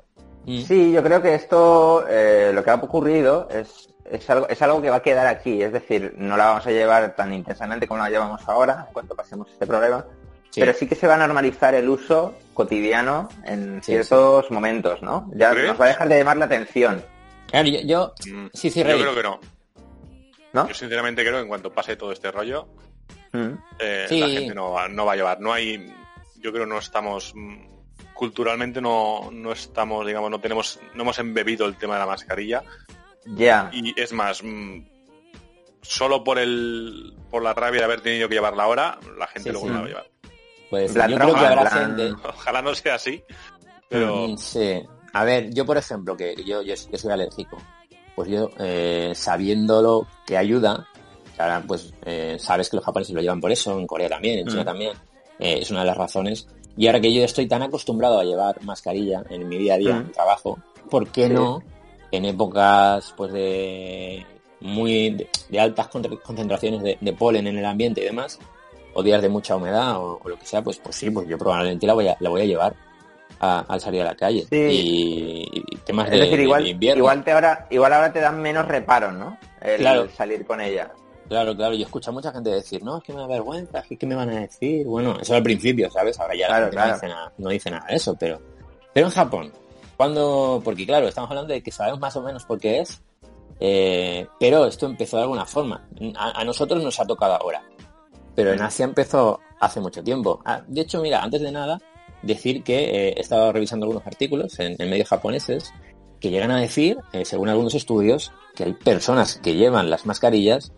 Mm. 0.46 0.62
Sí, 0.62 0.92
yo 0.92 1.02
creo 1.04 1.22
que 1.24 1.34
esto, 1.34 2.06
eh, 2.08 2.52
lo 2.54 2.64
que 2.64 2.70
ha 2.70 2.76
ocurrido 2.76 3.50
es, 3.50 3.90
es, 4.10 4.30
algo, 4.30 4.48
es 4.48 4.62
algo 4.62 4.80
que 4.80 4.92
va 4.92 4.98
a 4.98 5.02
quedar 5.02 5.26
aquí. 5.26 5.62
Es 5.62 5.74
decir, 5.74 6.14
no 6.18 6.38
la 6.38 6.46
vamos 6.46 6.68
a 6.68 6.72
llevar 6.72 7.16
tan 7.16 7.34
intensamente 7.34 7.88
como 7.88 8.00
la 8.04 8.10
llevamos 8.12 8.48
ahora, 8.48 8.86
en 8.88 8.94
cuanto 8.94 9.16
pasemos 9.16 9.50
este 9.52 9.66
problema. 9.66 10.06
Sí. 10.56 10.62
Pero 10.62 10.74
sí 10.74 10.88
que 10.88 10.96
se 10.96 11.06
va 11.06 11.16
a 11.16 11.18
normalizar 11.18 11.76
el 11.76 11.90
uso 11.90 12.34
cotidiano 12.54 13.28
en 13.46 13.84
Sí, 13.84 13.92
ciertos 13.92 14.50
momentos, 14.52 15.02
¿no? 15.02 15.30
Ya 15.36 15.52
¿Crees? 15.52 15.68
nos 15.68 15.82
va 15.82 15.84
a 15.84 15.88
dejar 15.90 16.08
de 16.08 16.18
llamar 16.18 16.38
la 16.38 16.46
atención, 16.46 17.04
Claro, 17.48 17.68
yo, 17.68 17.80
yo- 17.82 18.14
Mm, 18.34 18.48
Sí, 18.54 18.70
sí, 18.72 18.80
Yo 18.80 18.86
Rey. 18.88 19.02
creo 19.02 19.14
que 19.16 19.24
no. 19.24 19.40
¿no? 20.54 20.68
Yo 20.70 20.74
sinceramente 20.74 21.24
creo 21.24 21.34
que 21.36 21.42
en 21.42 21.48
cuanto 21.50 21.74
pase 21.74 21.98
todo 21.98 22.14
este 22.14 22.32
rollo, 22.32 22.70
Mm. 23.34 23.50
eh, 23.80 24.06
Sí. 24.08 24.20
la 24.22 24.30
gente 24.30 24.56
no 24.56 24.72
va, 24.72 24.88
no 24.88 25.06
va 25.06 25.12
a 25.12 25.16
llevar. 25.18 25.42
No 25.42 25.52
hay, 25.52 25.94
yo 26.38 26.52
creo 26.54 26.64
que 26.64 26.70
no 26.70 26.80
estamos 26.80 27.34
mm, 27.36 27.66
culturalmente 28.14 28.80
no, 28.82 29.30
no 29.34 29.52
estamos, 29.52 30.08
digamos, 30.08 30.32
no 30.32 30.40
tenemos, 30.40 30.80
no 30.94 31.02
hemos 31.04 31.20
embebido 31.20 31.66
el 31.66 31.76
tema 31.76 31.96
de 31.96 32.00
la 32.00 32.06
mascarilla 32.06 32.64
Ya. 33.26 33.70
y 33.74 33.94
es 34.00 34.14
más, 34.14 34.42
mm, 34.42 34.86
solo 35.82 36.24
por 36.24 36.40
el, 36.40 37.14
por 37.30 37.44
la 37.44 37.54
rabia 37.54 37.80
de 37.82 37.86
haber 37.86 38.02
tenido 38.02 38.28
que 38.30 38.36
llevarla 38.36 38.64
ahora, 38.64 38.98
la 39.18 39.28
gente 39.28 39.50
Sí, 39.50 39.52
luego 39.52 39.68
sí. 39.68 39.74
no 39.74 39.74
la 39.74 39.80
va 39.82 39.86
a 39.86 39.90
llevar. 39.90 40.08
Pues 40.94 40.94
yo 41.10 41.18
creo 41.18 41.34
que 41.36 41.46
habrá 41.46 41.70
gente... 41.70 42.14
Ojalá 42.28 42.62
no 42.62 42.74
sea 42.76 42.96
así, 42.96 43.24
pero 43.90 44.28
Mm, 44.28 44.38
Sí. 44.38 44.82
A 45.14 45.24
ver, 45.24 45.54
yo 45.54 45.66
por 45.66 45.78
ejemplo, 45.78 46.18
que 46.18 46.36
yo, 46.46 46.62
yo, 46.62 46.74
yo 46.92 46.98
soy 46.98 47.12
alérgico, 47.12 47.58
pues 48.16 48.30
yo, 48.30 48.50
eh, 48.60 49.14
sabiéndolo 49.16 50.08
que 50.26 50.36
ayuda, 50.38 50.88
que 51.36 51.42
ahora 51.42 51.64
pues 51.66 51.94
eh, 52.06 52.36
sabes 52.40 52.70
que 52.70 52.76
los 52.78 52.86
japoneses 52.86 53.16
lo 53.16 53.22
llevan 53.22 53.40
por 53.40 53.52
eso, 53.52 53.78
en 53.80 53.88
Corea 53.88 54.10
también, 54.10 54.40
en 54.40 54.48
China 54.48 54.64
Mm. 54.64 54.66
también, 54.66 54.92
eh, 55.40 55.60
es 55.62 55.72
una 55.72 55.82
de 55.82 55.86
las 55.88 55.98
razones. 55.98 56.48
Y 56.78 56.88
ahora 56.88 57.00
que 57.00 57.14
yo 57.14 57.24
estoy 57.24 57.48
tan 57.48 57.64
acostumbrado 57.64 58.20
a 58.20 58.26
llevar 58.26 58.62
mascarilla 58.64 59.24
en 59.30 59.48
mi 59.48 59.58
día 59.58 59.76
a 59.76 59.78
día, 59.78 59.94
Mm. 59.94 59.98
en 60.02 60.08
mi 60.08 60.12
trabajo, 60.14 60.60
¿por 60.90 61.08
qué 61.10 61.28
Sí. 61.28 61.34
no 61.34 61.64
en 62.12 62.26
épocas 62.26 63.14
pues 63.18 63.32
de 63.34 64.26
muy 64.62 65.12
de, 65.12 65.30
de 65.50 65.60
altas 65.60 65.88
concentraciones 65.88 66.82
de, 66.84 66.98
de 67.00 67.14
polen 67.14 67.48
en 67.48 67.58
el 67.58 67.66
ambiente 67.66 68.02
y 68.02 68.06
demás, 68.06 68.38
o 68.96 69.04
días 69.04 69.22
de 69.22 69.30
mucha 69.30 69.56
humedad 69.56 69.98
o, 69.98 70.20
o 70.24 70.28
lo 70.30 70.40
que 70.40 70.46
sea, 70.48 70.64
pues 70.64 70.78
pues 70.80 70.96
sí, 70.96 71.12
pues 71.12 71.28
yo 71.28 71.38
probablemente 71.38 71.86
la 71.86 71.94
voy 71.94 72.08
a, 72.08 72.18
la 72.20 72.30
voy 72.32 72.42
a 72.42 72.46
llevar 72.46 72.76
a- 73.40 73.60
al 73.68 73.80
salir 73.80 74.02
a 74.02 74.06
la 74.06 74.16
calle. 74.16 74.46
Sí. 74.50 74.56
Y, 74.58 75.50
y 75.54 75.76
temas 75.86 76.06
Es 76.08 76.12
de, 76.14 76.18
decir, 76.22 76.38
de- 76.38 76.44
igual, 76.44 76.64
de 76.64 76.70
invierno. 76.70 77.00
igual, 77.04 77.24
te 77.24 77.32
ahora, 77.32 77.68
igual 77.70 77.94
ahora 77.94 78.12
te 78.12 78.20
dan 78.22 78.42
menos 78.42 78.66
reparo, 78.68 79.12
¿no? 79.12 79.38
El 79.62 79.78
Claro. 79.78 80.08
salir 80.16 80.46
con 80.46 80.60
ella. 80.62 80.92
Claro, 81.28 81.56
claro. 81.56 81.74
Yo 81.76 81.86
escucho 81.86 82.12
a 82.12 82.14
mucha 82.14 82.32
gente 82.32 82.50
decir, 82.52 82.84
no, 82.84 82.98
es 82.98 83.04
que 83.04 83.12
me 83.14 83.20
da 83.20 83.28
vergüenza, 83.28 83.80
es 83.80 83.88
que 83.88 83.98
¿qué 83.98 84.06
me 84.06 84.16
van 84.16 84.30
a 84.30 84.40
decir? 84.42 84.86
Bueno, 84.86 85.18
eso 85.20 85.36
al 85.36 85.44
principio, 85.44 85.90
¿sabes? 85.92 86.20
Ahora 86.20 86.36
ya 86.36 86.48
la 86.48 86.48
Claro, 86.48 86.66
gente 86.66 86.76
claro. 86.76 86.90
No, 86.90 86.94
dice 86.96 87.08
nada, 87.08 87.34
no 87.38 87.50
dice 87.50 87.72
nada 87.72 87.86
de 87.88 87.96
eso, 87.96 88.16
pero... 88.20 88.40
Pero 88.94 89.08
en 89.08 89.12
Japón, 89.14 89.52
cuando... 89.98 90.62
Porque 90.64 90.86
claro, 90.86 91.08
estamos 91.08 91.30
hablando 91.32 91.52
de 91.54 91.62
que 91.64 91.72
sabemos 91.72 92.00
más 92.00 92.16
o 92.16 92.22
menos 92.22 92.46
por 92.46 92.60
qué 92.60 92.80
es, 92.82 93.02
eh, 93.60 94.28
pero 94.40 94.66
esto 94.68 94.86
empezó 94.86 95.18
de 95.18 95.24
alguna 95.24 95.46
forma. 95.46 95.84
A, 96.16 96.42
a 96.42 96.44
nosotros 96.44 96.84
nos 96.84 97.00
ha 97.00 97.06
tocado 97.06 97.34
ahora. 97.34 97.64
Pero 98.36 98.52
en 98.54 98.62
Asia 98.62 98.86
empezó 98.86 99.40
hace 99.60 99.80
mucho 99.80 100.04
tiempo. 100.04 100.42
Ah, 100.46 100.62
de 100.68 100.82
hecho, 100.82 101.02
mira, 101.02 101.24
antes 101.24 101.42
de 101.42 101.52
nada, 101.52 101.80
decir 102.22 102.64
que 102.64 102.84
eh, 103.10 103.14
he 103.18 103.22
estado 103.22 103.52
revisando 103.54 103.86
algunos 103.86 104.06
artículos 104.06 104.60
en, 104.60 104.76
en 104.78 104.90
medios 104.90 105.08
japoneses 105.10 105.74
que 106.20 106.30
llegan 106.32 106.52
a 106.52 106.60
decir, 106.60 106.98
eh, 107.14 107.24
según 107.26 107.50
algunos 107.50 107.76
estudios, 107.76 108.32
que 108.56 108.64
hay 108.64 108.74
personas 108.74 109.38
que 109.44 109.56
llevan 109.56 109.90
las 109.90 110.06
mascarillas 110.06 110.72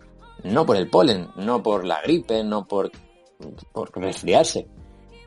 no 0.44 0.66
por 0.66 0.76
el 0.76 0.88
polen, 0.88 1.28
no 1.36 1.62
por 1.64 1.84
la 1.84 2.00
gripe, 2.02 2.44
no 2.44 2.66
por, 2.68 2.92
por 3.72 3.90
resfriarse, 4.00 4.68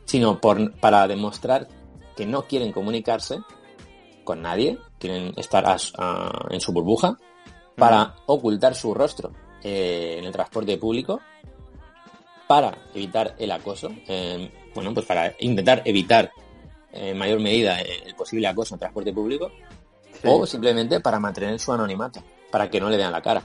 sino 0.06 0.40
por, 0.40 0.74
para 0.80 1.06
demostrar 1.08 1.68
que 2.16 2.26
no 2.26 2.44
quieren 2.44 2.72
comunicarse 2.72 3.40
con 4.24 4.42
nadie, 4.42 4.78
quieren 5.00 5.34
estar 5.36 5.66
a 5.66 5.78
su- 5.80 5.94
a- 5.98 6.48
en 6.50 6.62
su 6.62 6.72
burbuja, 6.72 7.18
para 7.76 8.16
ocultar 8.28 8.76
su 8.76 8.94
rostro 8.94 9.32
eh, 9.64 10.18
en 10.20 10.26
el 10.26 10.32
transporte 10.32 10.78
público, 10.78 11.20
para 12.52 12.74
evitar 12.94 13.34
el 13.40 13.50
acoso, 13.50 13.94
eh, 14.10 14.52
bueno, 14.76 14.94
pues 14.94 15.06
para 15.06 15.34
intentar 15.40 15.84
evitar 15.86 16.34
en 16.92 17.18
mayor 17.18 17.40
medida 17.40 17.80
eh, 17.80 18.04
el 18.06 18.14
posible 18.14 18.46
acoso 18.46 18.76
en 18.76 18.80
transporte 18.80 19.14
público, 19.14 19.50
Sí. 20.22 20.28
o 20.30 20.46
simplemente 20.46 21.00
para 21.00 21.18
mantener 21.18 21.58
su 21.62 21.72
anonimato, 21.72 22.22
para 22.52 22.70
que 22.70 22.82
no 22.82 22.90
le 22.90 22.98
vean 22.98 23.14
la 23.14 23.22
cara. 23.22 23.42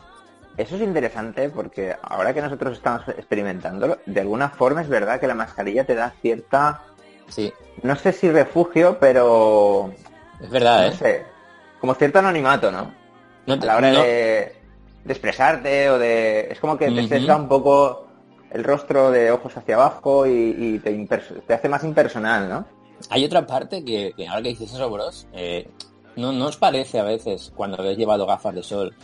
Eso 0.56 0.74
es 0.74 0.82
interesante 0.82 1.48
porque 1.50 1.94
ahora 2.02 2.34
que 2.34 2.42
nosotros 2.42 2.76
estamos 2.76 3.06
experimentándolo, 3.10 3.98
de 4.06 4.20
alguna 4.22 4.50
forma 4.50 4.82
es 4.82 4.88
verdad 4.88 5.20
que 5.20 5.28
la 5.28 5.36
mascarilla 5.36 5.84
te 5.84 5.94
da 5.94 6.12
cierta, 6.20 6.82
Sí, 7.28 7.52
no 7.84 7.94
sé 7.94 8.12
si 8.12 8.28
refugio, 8.28 8.98
pero 8.98 9.92
es 10.40 10.50
verdad, 10.50 10.80
no 10.88 10.92
¿eh? 10.92 10.96
sé, 10.96 11.26
como 11.80 11.94
cierto 11.94 12.18
anonimato, 12.18 12.72
¿no? 12.72 12.92
No 13.46 13.54
A 13.54 13.60
te- 13.60 13.66
la 13.66 13.76
hora 13.76 13.92
no- 13.92 14.02
de, 14.02 14.52
de 15.04 15.12
expresarte 15.12 15.90
o 15.90 15.98
de... 16.00 16.48
Es 16.50 16.58
como 16.58 16.76
que 16.76 16.90
te 16.90 17.06
sesga 17.06 17.36
un 17.36 17.48
poco 17.48 18.05
el 18.50 18.64
rostro 18.64 19.10
de 19.10 19.30
ojos 19.30 19.56
hacia 19.56 19.74
abajo 19.74 20.26
y, 20.26 20.54
y 20.58 20.78
te, 20.78 21.54
hace 21.54 21.68
más 21.68 21.84
impersonal, 21.84 22.48
¿no? 22.48 22.66
Hay 23.10 23.24
otra 23.24 23.46
parte 23.46 23.84
que, 23.84 24.12
que 24.16 24.26
ahora 24.26 24.42
que 24.42 24.48
dices 24.50 24.72
eso, 24.72 24.88
bros, 24.90 25.26
eh, 25.32 25.68
¿no, 26.16 26.32
¿no 26.32 26.46
os 26.46 26.56
parece 26.56 26.98
a 26.98 27.04
veces 27.04 27.52
cuando 27.54 27.80
habéis 27.80 27.98
llevado 27.98 28.26
gafas 28.26 28.54
de 28.54 28.62
sol 28.62 28.94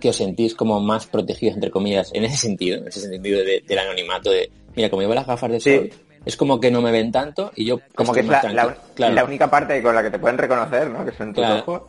que 0.00 0.08
os 0.08 0.16
sentís 0.16 0.54
como 0.54 0.80
más 0.80 1.06
protegidos, 1.06 1.54
entre 1.56 1.70
comillas, 1.70 2.10
en 2.14 2.24
ese 2.24 2.36
sentido, 2.38 2.78
en 2.78 2.88
ese 2.88 3.00
sentido 3.02 3.38
de- 3.44 3.62
del 3.66 3.78
anonimato 3.78 4.30
de, 4.30 4.50
mira, 4.74 4.88
como 4.88 5.02
llevo 5.02 5.14
las 5.14 5.26
gafas 5.26 5.50
de 5.50 5.60
Sí. 5.60 5.76
sol, 5.76 5.90
es 6.24 6.36
como 6.36 6.58
que 6.58 6.70
no 6.70 6.80
me 6.80 6.90
ven 6.90 7.12
tanto 7.12 7.52
y 7.54 7.66
yo 7.66 7.80
Como 7.94 8.12
que 8.14 8.20
es 8.20 8.26
la, 8.26 8.36
la- 8.36 8.40
tranquilo. 8.40 8.76
Claro, 8.94 9.14
la 9.14 9.24
única 9.24 9.50
parte 9.50 9.82
con 9.82 9.94
la 9.94 10.02
que 10.02 10.10
te 10.10 10.18
pueden 10.18 10.38
reconocer, 10.38 10.88
¿no? 10.88 11.04
Que 11.04 11.12
son 11.12 11.28
tus 11.34 11.44
Claro. 11.44 11.60
ojos. 11.60 11.82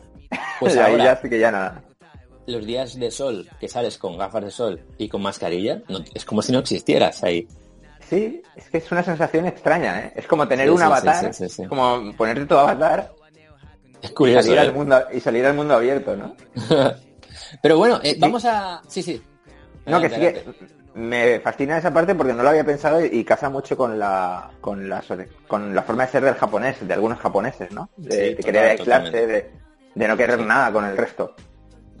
pues 0.60 0.76
ahora, 0.78 1.04
ya 1.04 1.16
sí 1.16 1.28
que 1.30 1.38
ya 1.38 1.50
nada. 1.50 1.82
Los 2.46 2.64
días 2.66 2.98
de 2.98 3.10
sol 3.10 3.48
que 3.60 3.68
sales 3.68 3.98
con 3.98 4.16
gafas 4.18 4.44
de 4.44 4.50
sol 4.50 4.80
y 4.98 5.08
con 5.08 5.22
mascarilla, 5.22 5.82
no- 5.88 6.04
es 6.14 6.24
como 6.24 6.42
si 6.42 6.52
no 6.52 6.58
existieras 6.60 7.22
ahí. 7.24 7.46
Sí, 8.08 8.42
es 8.54 8.68
que 8.68 8.78
es 8.78 8.92
una 8.92 9.02
sensación 9.02 9.46
extraña, 9.46 10.00
¿eh? 10.00 10.12
Es 10.16 10.26
como 10.26 10.46
tener 10.46 10.66
Sí, 10.68 10.72
un 10.74 10.78
sí, 10.78 10.84
avatar, 10.84 11.34
sí, 11.34 11.64
como 11.66 12.12
ponerte 12.16 12.44
tu 12.44 12.54
avatar 12.54 13.10
Es 14.02 14.10
y 14.10 14.14
curioso. 14.14 14.42
salir, 14.42 14.58
¿eh? 14.58 14.60
al 14.60 14.74
mundo, 14.74 15.02
y 15.12 15.20
salir 15.20 15.46
al 15.46 15.54
mundo 15.54 15.74
abierto, 15.74 16.14
¿no? 16.16 16.36
Pero 17.62 17.78
bueno, 17.78 18.00
eh, 18.02 18.16
vamos 18.18 18.44
a... 18.44 18.82
Sí, 18.88 19.02
sí. 19.02 19.22
No, 19.86 20.00
que 20.00 20.08
sí 20.10 20.20
que 20.20 20.44
me 20.94 21.40
fascina 21.40 21.78
esa 21.78 21.92
parte 21.92 22.14
porque 22.14 22.32
no 22.32 22.42
lo 22.42 22.48
había 22.50 22.64
pensado 22.64 23.04
y, 23.04 23.08
y 23.12 23.24
casa 23.24 23.50
mucho 23.50 23.76
con 23.76 23.98
la 23.98 24.50
con 24.60 24.88
la 24.88 25.02
con 25.48 25.74
la 25.74 25.82
forma 25.82 26.06
de 26.06 26.12
ser 26.12 26.24
del 26.24 26.34
japonés, 26.36 26.86
de 26.86 26.94
algunos 26.94 27.18
japoneses, 27.18 27.70
¿no? 27.72 27.90
De, 27.96 28.34
de 28.34 28.36
querer 28.36 28.70
aislarse, 28.70 29.26
de, 29.26 29.50
de 29.94 30.08
no 30.08 30.16
querer 30.16 30.38
nada 30.40 30.72
con 30.72 30.84
el 30.84 30.96
resto. 30.96 31.34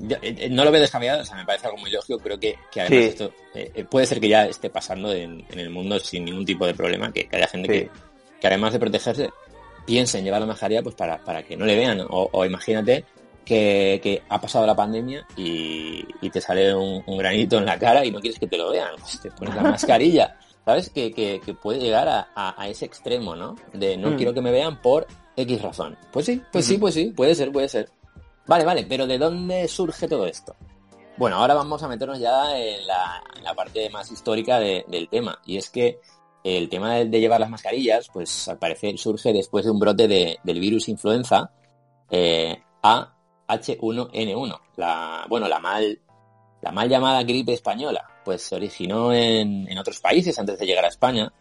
Yo, 0.00 0.16
eh, 0.22 0.34
eh, 0.38 0.48
no 0.50 0.64
lo 0.64 0.70
veo 0.72 0.80
descabellado, 0.80 1.22
o 1.22 1.24
sea, 1.24 1.36
me 1.36 1.44
parece 1.44 1.66
algo 1.66 1.78
muy 1.78 1.90
lógico. 1.90 2.18
Creo 2.18 2.38
que, 2.38 2.56
que 2.70 2.80
además 2.80 3.04
Sí. 3.04 3.08
esto 3.10 3.32
eh, 3.54 3.70
eh, 3.74 3.84
puede 3.84 4.06
ser 4.06 4.20
que 4.20 4.28
ya 4.28 4.46
esté 4.46 4.68
pasando 4.70 5.12
en, 5.12 5.44
en 5.50 5.58
el 5.58 5.70
mundo 5.70 5.98
sin 6.00 6.24
ningún 6.24 6.44
tipo 6.44 6.66
de 6.66 6.74
problema, 6.74 7.12
que, 7.12 7.26
que 7.28 7.36
haya 7.36 7.46
gente 7.46 7.72
Sí. 7.72 7.80
que, 7.80 7.90
que 8.40 8.46
además 8.48 8.72
de 8.72 8.78
protegerse, 8.80 9.30
piense 9.86 10.18
en 10.18 10.24
llevar 10.24 10.40
la 10.40 10.46
mascarilla 10.46 10.82
pues 10.82 10.94
para, 10.94 11.18
para 11.24 11.42
que 11.42 11.56
no 11.56 11.64
le 11.64 11.76
vean. 11.76 12.00
O, 12.10 12.28
o 12.32 12.44
imagínate 12.44 13.04
que, 13.44 14.00
que 14.02 14.22
ha 14.28 14.40
pasado 14.40 14.66
la 14.66 14.74
pandemia 14.74 15.26
y, 15.36 16.04
y 16.20 16.30
te 16.30 16.40
sale 16.40 16.74
un, 16.74 17.02
un 17.06 17.18
granito 17.18 17.58
en 17.58 17.66
la 17.66 17.78
cara 17.78 18.04
y 18.04 18.10
no 18.10 18.20
quieres 18.20 18.40
que 18.40 18.46
te 18.46 18.56
lo 18.58 18.70
vean, 18.72 18.90
pues 18.98 19.20
te 19.20 19.30
pones 19.30 19.54
la 19.54 19.62
mascarilla. 19.70 20.36
¿Sabes? 20.64 20.88
Que, 20.88 21.12
que, 21.12 21.42
que 21.44 21.52
puede 21.52 21.78
llegar 21.78 22.08
a, 22.08 22.28
a- 22.34 22.54
a 22.62 22.68
ese 22.68 22.86
extremo, 22.86 23.36
¿no? 23.36 23.54
De 23.74 23.98
no 23.98 24.12
Mm. 24.12 24.16
quiero 24.16 24.32
que 24.32 24.40
me 24.40 24.50
vean 24.50 24.80
por 24.80 25.06
X 25.36 25.60
razón. 25.60 25.94
Pues 26.10 26.24
sí, 26.24 26.40
pues 26.50 26.64
sí, 26.64 26.78
pues 26.78 26.94
sí, 26.94 27.12
puede 27.14 27.34
ser, 27.34 27.52
puede 27.52 27.68
ser. 27.68 27.90
Vale, 28.46 28.64
vale, 28.64 28.84
pero 28.88 29.06
¿de 29.06 29.18
dónde 29.18 29.66
surge 29.68 30.06
todo 30.08 30.26
esto? 30.26 30.54
Bueno, 31.16 31.36
ahora 31.36 31.54
vamos 31.54 31.82
a 31.82 31.88
meternos 31.88 32.18
ya 32.18 32.58
en 32.58 32.86
la, 32.86 33.22
parte 33.56 33.88
más 33.90 34.10
histórica 34.10 34.58
de- 34.58 34.84
del 34.88 35.08
tema. 35.08 35.38
Y 35.46 35.56
es 35.56 35.70
que 35.70 35.98
el 36.42 36.68
tema 36.68 36.94
de, 36.96 37.04
de 37.06 37.20
llevar 37.20 37.40
las 37.40 37.48
mascarillas, 37.50 38.08
pues 38.12 38.48
al 38.48 38.58
parecer 38.58 38.98
surge 38.98 39.32
después 39.32 39.64
de 39.64 39.70
un 39.70 39.78
brote 39.78 40.08
de- 40.08 40.38
del 40.42 40.60
virus 40.60 40.88
influenza 40.88 41.50
eh, 42.10 42.60
AH1N1. 42.82 44.60
La, 44.76 45.24
bueno, 45.28 45.48
la 45.48 45.58
mal, 45.60 45.98
la 46.60 46.72
mal 46.72 46.88
llamada 46.88 47.22
gripe 47.22 47.52
española, 47.52 48.04
pues 48.24 48.42
se 48.42 48.56
originó 48.56 49.12
en, 49.12 49.68
en 49.68 49.78
otros 49.78 50.00
países 50.00 50.38
antes 50.38 50.58
de 50.58 50.66
llegar 50.66 50.84
a 50.84 50.88
España. 50.88 51.32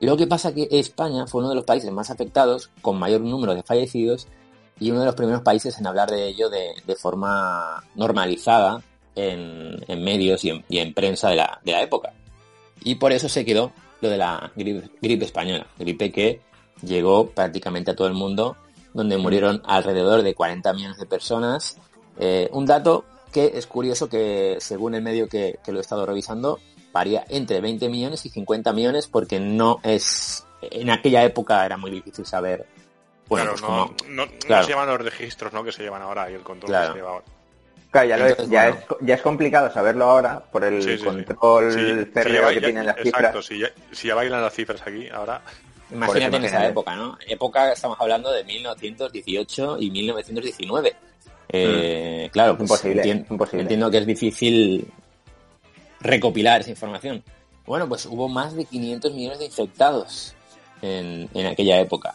Lo 0.00 0.16
que 0.16 0.26
pasa 0.26 0.52
que 0.54 0.68
España 0.70 1.26
fue 1.26 1.40
uno 1.40 1.50
de 1.50 1.54
los 1.56 1.64
países 1.64 1.90
más 1.92 2.10
afectados, 2.10 2.70
con 2.82 2.98
mayor 2.98 3.20
número 3.20 3.54
de 3.54 3.62
fallecidos, 3.62 4.26
y 4.82 4.90
uno 4.90 5.00
de 5.00 5.06
los 5.06 5.14
primeros 5.14 5.42
países 5.42 5.78
en 5.78 5.86
hablar 5.86 6.10
de 6.10 6.26
ello 6.26 6.50
de, 6.50 6.74
forma 6.96 7.84
normalizada 7.94 8.82
en, 9.14 9.80
medios 10.02 10.44
y 10.44 10.50
en, 10.70 10.92
prensa 10.92 11.30
de 11.30 11.36
la, 11.36 11.82
época. 11.82 12.12
Y 12.82 12.96
por 12.96 13.12
eso 13.12 13.28
se 13.28 13.44
quedó 13.44 13.70
lo 14.00 14.10
de 14.10 14.18
la 14.18 14.50
gripe, 14.56 14.90
gripe 15.00 15.24
española, 15.24 15.68
gripe 15.78 16.10
que 16.10 16.40
llegó 16.84 17.30
prácticamente 17.30 17.92
a 17.92 17.96
todo 17.96 18.08
el 18.08 18.14
mundo, 18.14 18.56
donde 18.92 19.18
murieron 19.18 19.62
alrededor 19.64 20.22
de 20.22 20.34
40 20.34 20.72
millones 20.72 20.98
de 20.98 21.06
personas. 21.06 21.76
Eh, 22.18 22.50
un 22.52 22.66
dato 22.66 23.04
que 23.30 23.52
es 23.54 23.68
curioso 23.68 24.08
que, 24.08 24.56
según 24.58 24.96
el 24.96 25.02
medio 25.02 25.28
que, 25.28 25.60
que 25.64 25.70
lo 25.70 25.78
he 25.78 25.80
estado 25.80 26.04
revisando, 26.06 26.58
varía 26.92 27.24
entre 27.28 27.60
20 27.60 27.88
millones 27.88 28.26
y 28.26 28.30
50 28.30 28.72
millones 28.72 29.06
porque 29.06 29.38
no 29.38 29.78
es... 29.84 30.44
En 30.60 30.90
aquella 30.90 31.22
época 31.22 31.64
era 31.64 31.76
muy 31.76 31.92
difícil 31.92 32.26
saber... 32.26 32.66
Bueno, 33.28 33.52
claro, 33.54 33.56
pues 33.56 33.62
no, 33.62 33.68
como- 33.68 34.10
no, 34.14 34.26
no 34.26 34.32
claro. 34.38 34.62
se 34.64 34.68
llevan 34.70 34.88
los 34.88 35.00
registros 35.00 35.52
¿no? 35.52 35.64
que 35.64 35.72
se 35.72 35.82
llevan 35.82 36.02
ahora 36.02 36.30
y 36.30 36.34
el 36.34 36.42
control 36.42 36.68
Claro. 36.70 36.86
que 36.88 36.92
se 36.92 36.98
lleva 36.98 37.10
ahora. 37.12 37.24
Claro, 37.90 38.08
ya, 38.08 38.16
lo 38.16 38.24
es, 38.24 38.30
Entonces, 38.30 38.52
ya, 38.52 38.62
bueno. 38.64 38.78
es, 38.80 38.84
co- 38.86 38.98
ya 39.02 39.14
es 39.14 39.22
complicado 39.22 39.70
saberlo 39.72 40.04
ahora 40.06 40.40
por 40.40 40.64
el 40.64 40.82
Sí, 40.82 40.90
sí, 40.92 40.98
sí. 40.98 41.04
control 41.04 41.72
Sí, 41.72 42.10
férreo 42.12 42.42
ya- 42.42 42.48
que 42.48 42.54
ya- 42.60 42.66
tienen 42.66 42.86
las 42.86 42.96
Exacto, 42.98 43.42
cifras. 43.42 43.44
si 43.46 43.58
ya, 43.58 43.68
si 43.92 44.08
ya 44.08 44.14
bailan 44.14 44.40
las 44.42 44.54
cifras 44.54 44.82
aquí, 44.82 45.08
ahora... 45.08 45.42
Imagínate 45.90 46.36
en 46.38 46.44
esa 46.46 46.66
época, 46.66 46.96
¿no? 46.96 47.18
Época, 47.26 47.70
estamos 47.72 47.98
hablando 48.00 48.32
de 48.32 48.44
1918 48.44 49.76
y 49.78 49.90
1919. 49.90 50.96
Eh, 51.50 52.30
claro, 52.32 52.56
pues 52.56 52.70
Imposible, 52.70 53.02
entien- 53.02 53.26
imposible. 53.30 53.62
entiendo 53.62 53.90
que 53.90 53.98
es 53.98 54.06
difícil 54.06 54.90
recopilar 56.00 56.62
esa 56.62 56.70
información. 56.70 57.22
Bueno, 57.66 57.86
pues 57.88 58.06
hubo 58.06 58.26
más 58.28 58.54
de 58.56 58.64
500 58.64 59.12
millones 59.12 59.38
de 59.38 59.44
infectados 59.44 60.34
en, 60.80 61.28
en 61.34 61.46
aquella 61.46 61.78
época. 61.80 62.14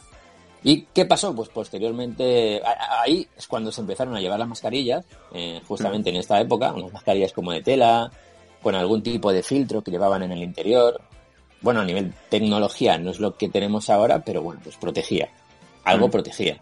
¿Y 0.69 0.81
qué 0.93 1.05
pasó? 1.05 1.33
Pues 1.33 1.47
posteriormente, 1.47 2.61
ahí 3.01 3.25
es 3.37 3.47
cuando 3.47 3.71
se 3.71 3.79
empezaron 3.79 4.13
a 4.17 4.19
llevar 4.19 4.37
las 4.37 4.49
mascarillas, 4.49 5.05
eh, 5.33 5.61
justamente 5.65 6.09
en 6.09 6.17
esta 6.17 6.41
época, 6.41 6.73
unas 6.73 6.91
mascarillas 6.91 7.31
como 7.31 7.53
de 7.53 7.61
tela, 7.61 8.11
con 8.61 8.75
algún 8.75 9.01
tipo 9.01 9.31
de 9.31 9.43
filtro 9.43 9.81
que 9.81 9.91
llevaban 9.91 10.23
en 10.23 10.33
el 10.33 10.43
interior. 10.43 10.99
Bueno, 11.61 11.79
a 11.79 11.85
nivel 11.85 12.13
tecnología 12.29 12.97
no 12.97 13.11
es 13.11 13.19
lo 13.21 13.37
que 13.37 13.47
tenemos 13.47 13.89
ahora, 13.89 14.19
pero 14.25 14.41
bueno, 14.41 14.59
pues 14.61 14.75
protegía. 14.75 15.29
Algo 15.85 16.09
Mm. 16.09 16.11
protegía. 16.11 16.57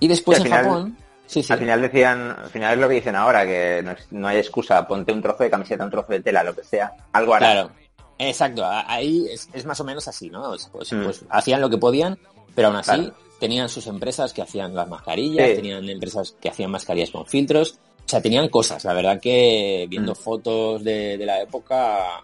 Y 0.00 0.08
después 0.08 0.38
Sí, 0.38 0.46
en 0.48 0.52
al 0.52 0.58
final- 0.58 0.72
Japón... 0.74 0.98
Sí, 1.26 1.42
sí. 1.42 1.52
Al 1.52 1.58
final 1.60 1.80
decían, 1.80 2.36
al 2.36 2.50
final 2.50 2.74
es 2.74 2.78
lo 2.80 2.88
que 2.88 2.94
dicen 2.96 3.14
ahora, 3.16 3.46
que 3.46 3.84
no, 4.10 4.26
hay 4.28 4.38
excusa, 4.38 4.84
ponte 4.86 5.12
un 5.12 5.22
trozo 5.22 5.44
de 5.44 5.50
camiseta, 5.50 5.84
un 5.84 5.90
trozo 5.90 6.12
de 6.12 6.20
tela, 6.20 6.42
lo 6.42 6.54
que 6.54 6.64
sea, 6.64 6.92
algo 7.12 7.34
hará. 7.34 7.52
Claro, 7.52 7.70
exacto. 8.18 8.62
Ahí 8.66 9.26
es, 9.30 9.48
es 9.54 9.64
más 9.64 9.80
o 9.80 9.84
menos 9.84 10.06
así, 10.06 10.28
¿no? 10.28 10.42
O 10.50 10.58
sea, 10.58 10.70
Pues, 10.72 10.92
Mm. 10.92 11.04
pues 11.04 11.24
hacían 11.30 11.60
lo 11.62 11.70
que 11.70 11.78
podían, 11.78 12.18
pero 12.54 12.68
aún 12.68 12.76
así 12.76 12.90
Claro. 12.90 13.14
tenían 13.38 13.68
sus 13.68 13.86
empresas 13.86 14.32
que 14.32 14.42
hacían 14.42 14.74
las 14.74 14.88
mascarillas, 14.88 15.48
Sí. 15.50 15.56
tenían 15.56 15.88
empresas 15.88 16.34
que 16.40 16.48
hacían 16.48 16.70
mascarillas 16.70 17.10
con 17.10 17.26
filtros. 17.26 17.78
O 18.04 18.08
sea, 18.08 18.20
tenían 18.20 18.48
cosas. 18.48 18.84
La 18.84 18.92
verdad 18.92 19.20
que 19.20 19.86
viendo 19.88 20.12
Mm. 20.12 20.16
fotos 20.16 20.84
de, 20.84 21.16
de 21.16 21.26
la 21.26 21.40
época, 21.40 22.22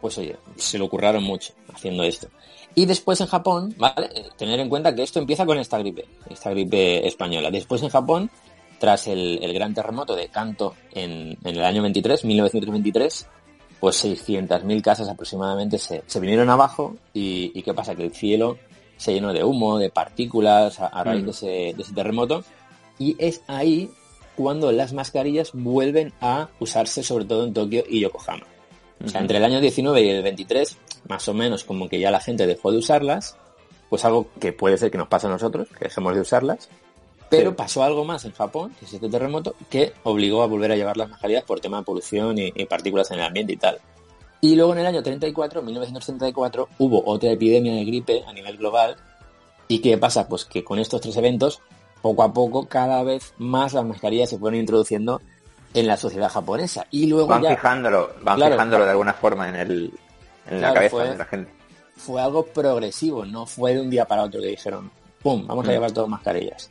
pues 0.00 0.16
oye, 0.18 0.36
se 0.56 0.78
lo 0.78 0.88
curraron 0.88 1.22
mucho 1.24 1.52
haciendo 1.74 2.04
esto. 2.04 2.28
Y 2.74 2.84
después 2.86 3.20
en 3.20 3.26
Japón, 3.26 3.74
¿vale? 3.78 4.08
Eh, 4.14 4.28
Tener 4.36 4.60
en 4.60 4.68
cuenta 4.68 4.94
que 4.94 5.02
esto 5.02 5.18
empieza 5.18 5.44
con 5.46 5.58
esta 5.58 5.78
gripe, 5.78 6.04
esta 6.30 6.50
gripe 6.50 7.06
española. 7.06 7.50
Después 7.50 7.82
en 7.82 7.88
Japón, 7.88 8.30
tras 8.78 9.06
el, 9.08 9.38
el 9.42 9.52
gran 9.54 9.72
terremoto 9.74 10.14
de 10.14 10.28
Kanto 10.28 10.74
en, 10.92 11.38
en 11.42 11.56
el 11.56 11.64
año 11.64 11.82
23, 11.82 12.24
1923, 12.24 13.26
pues 13.80 14.04
600.000 14.04 14.82
casas 14.82 15.08
aproximadamente 15.08 15.78
se, 15.78 16.02
se 16.06 16.20
vinieron 16.20 16.50
abajo 16.50 16.96
y, 17.14 17.50
y 17.54 17.62
¿qué 17.62 17.74
pasa? 17.74 17.94
Que 17.94 18.04
el 18.04 18.12
cielo 18.12 18.58
se 18.96 19.12
llenó 19.12 19.32
de 19.32 19.44
humo, 19.44 19.78
de 19.78 19.90
partículas 19.90 20.80
a, 20.80 20.86
a 20.86 21.04
raíz 21.04 21.22
Mm. 21.22 21.26
de, 21.26 21.30
ese, 21.32 21.46
de 21.76 21.82
ese 21.82 21.92
terremoto 21.94 22.44
y 22.98 23.16
es 23.18 23.42
ahí 23.46 23.90
cuando 24.36 24.70
las 24.72 24.92
mascarillas 24.92 25.50
vuelven 25.54 26.12
a 26.20 26.48
usarse 26.60 27.02
sobre 27.02 27.24
todo 27.24 27.44
en 27.44 27.54
Tokio 27.54 27.84
y 27.88 28.00
Yokohama. 28.00 28.44
O 29.04 29.08
sea, 29.08 29.20
entre 29.20 29.38
el 29.38 29.44
año 29.44 29.60
19 29.60 30.02
y 30.02 30.08
el 30.08 30.22
23, 30.22 30.76
más 31.08 31.28
o 31.28 31.34
menos 31.34 31.64
como 31.64 31.88
que 31.88 31.98
ya 32.00 32.10
la 32.10 32.20
gente 32.20 32.46
dejó 32.46 32.72
de 32.72 32.78
usarlas, 32.78 33.36
pues 33.90 34.04
algo 34.04 34.28
que 34.40 34.52
puede 34.52 34.78
ser 34.78 34.90
que 34.90 34.98
nos 34.98 35.08
pase 35.08 35.26
a 35.26 35.30
nosotros, 35.30 35.68
que 35.78 35.84
dejemos 35.84 36.14
de 36.14 36.20
usarlas, 36.22 36.68
pero 37.28 37.50
Sí. 37.50 37.56
pasó 37.56 37.82
algo 37.82 38.04
más 38.04 38.24
en 38.24 38.32
Japón, 38.32 38.74
que 38.78 38.86
es 38.86 38.94
este 38.94 39.08
terremoto, 39.08 39.54
que 39.68 39.92
obligó 40.04 40.42
a 40.42 40.46
volver 40.46 40.72
a 40.72 40.76
llevar 40.76 40.96
las 40.96 41.08
mascarillas 41.10 41.44
por 41.44 41.60
tema 41.60 41.78
de 41.78 41.84
polución 41.84 42.38
y, 42.38 42.52
y 42.54 42.64
partículas 42.66 43.10
en 43.10 43.18
el 43.20 43.24
ambiente 43.26 43.52
y 43.52 43.56
tal. 43.56 43.78
Y 44.40 44.54
luego 44.54 44.72
en 44.74 44.80
el 44.80 44.86
año 44.86 45.02
34, 45.02 45.62
1934, 45.62 46.68
hubo 46.78 47.02
otra 47.06 47.30
epidemia 47.30 47.74
de 47.74 47.84
gripe 47.84 48.24
a 48.26 48.32
nivel 48.32 48.56
global. 48.58 48.96
¿Y 49.68 49.80
qué 49.80 49.96
pasa? 49.98 50.28
Pues 50.28 50.44
que 50.44 50.62
con 50.62 50.78
estos 50.78 51.00
tres 51.00 51.16
eventos, 51.16 51.60
poco 52.02 52.22
a 52.22 52.32
poco, 52.32 52.66
cada 52.68 53.02
vez 53.02 53.34
más 53.38 53.72
las 53.72 53.84
mascarillas 53.84 54.30
se 54.30 54.38
fueron 54.38 54.60
introduciendo 54.60 55.20
en 55.74 55.86
la 55.86 55.96
sociedad 55.96 56.28
japonesa. 56.30 56.86
Y 56.90 57.06
luego 57.06 57.26
Van 57.28 57.42
ya 57.42 57.50
fijándolo, 57.50 58.10
van 58.22 58.36
Claro, 58.36 58.54
fijándolo 58.54 58.84
de 58.84 58.90
alguna 58.90 59.14
forma 59.14 59.48
en 59.48 59.56
el 59.56 59.92
en 60.48 60.60
la 60.60 60.72
cabeza 60.72 60.96
fue- 60.96 61.08
de 61.10 61.16
la 61.16 61.24
gente. 61.24 61.50
fue 61.96 62.22
algo 62.22 62.46
progresivo, 62.46 63.24
no 63.24 63.46
fue 63.46 63.74
de 63.74 63.80
un 63.80 63.90
día 63.90 64.04
para 64.06 64.22
otro 64.22 64.40
que 64.40 64.46
dijeron, 64.48 64.90
¡pum!, 65.22 65.44
vamos 65.46 65.64
a 65.66 65.68
Mm. 65.70 65.72
llevar 65.72 65.90
todas 65.92 66.08
mascarillas. 66.08 66.70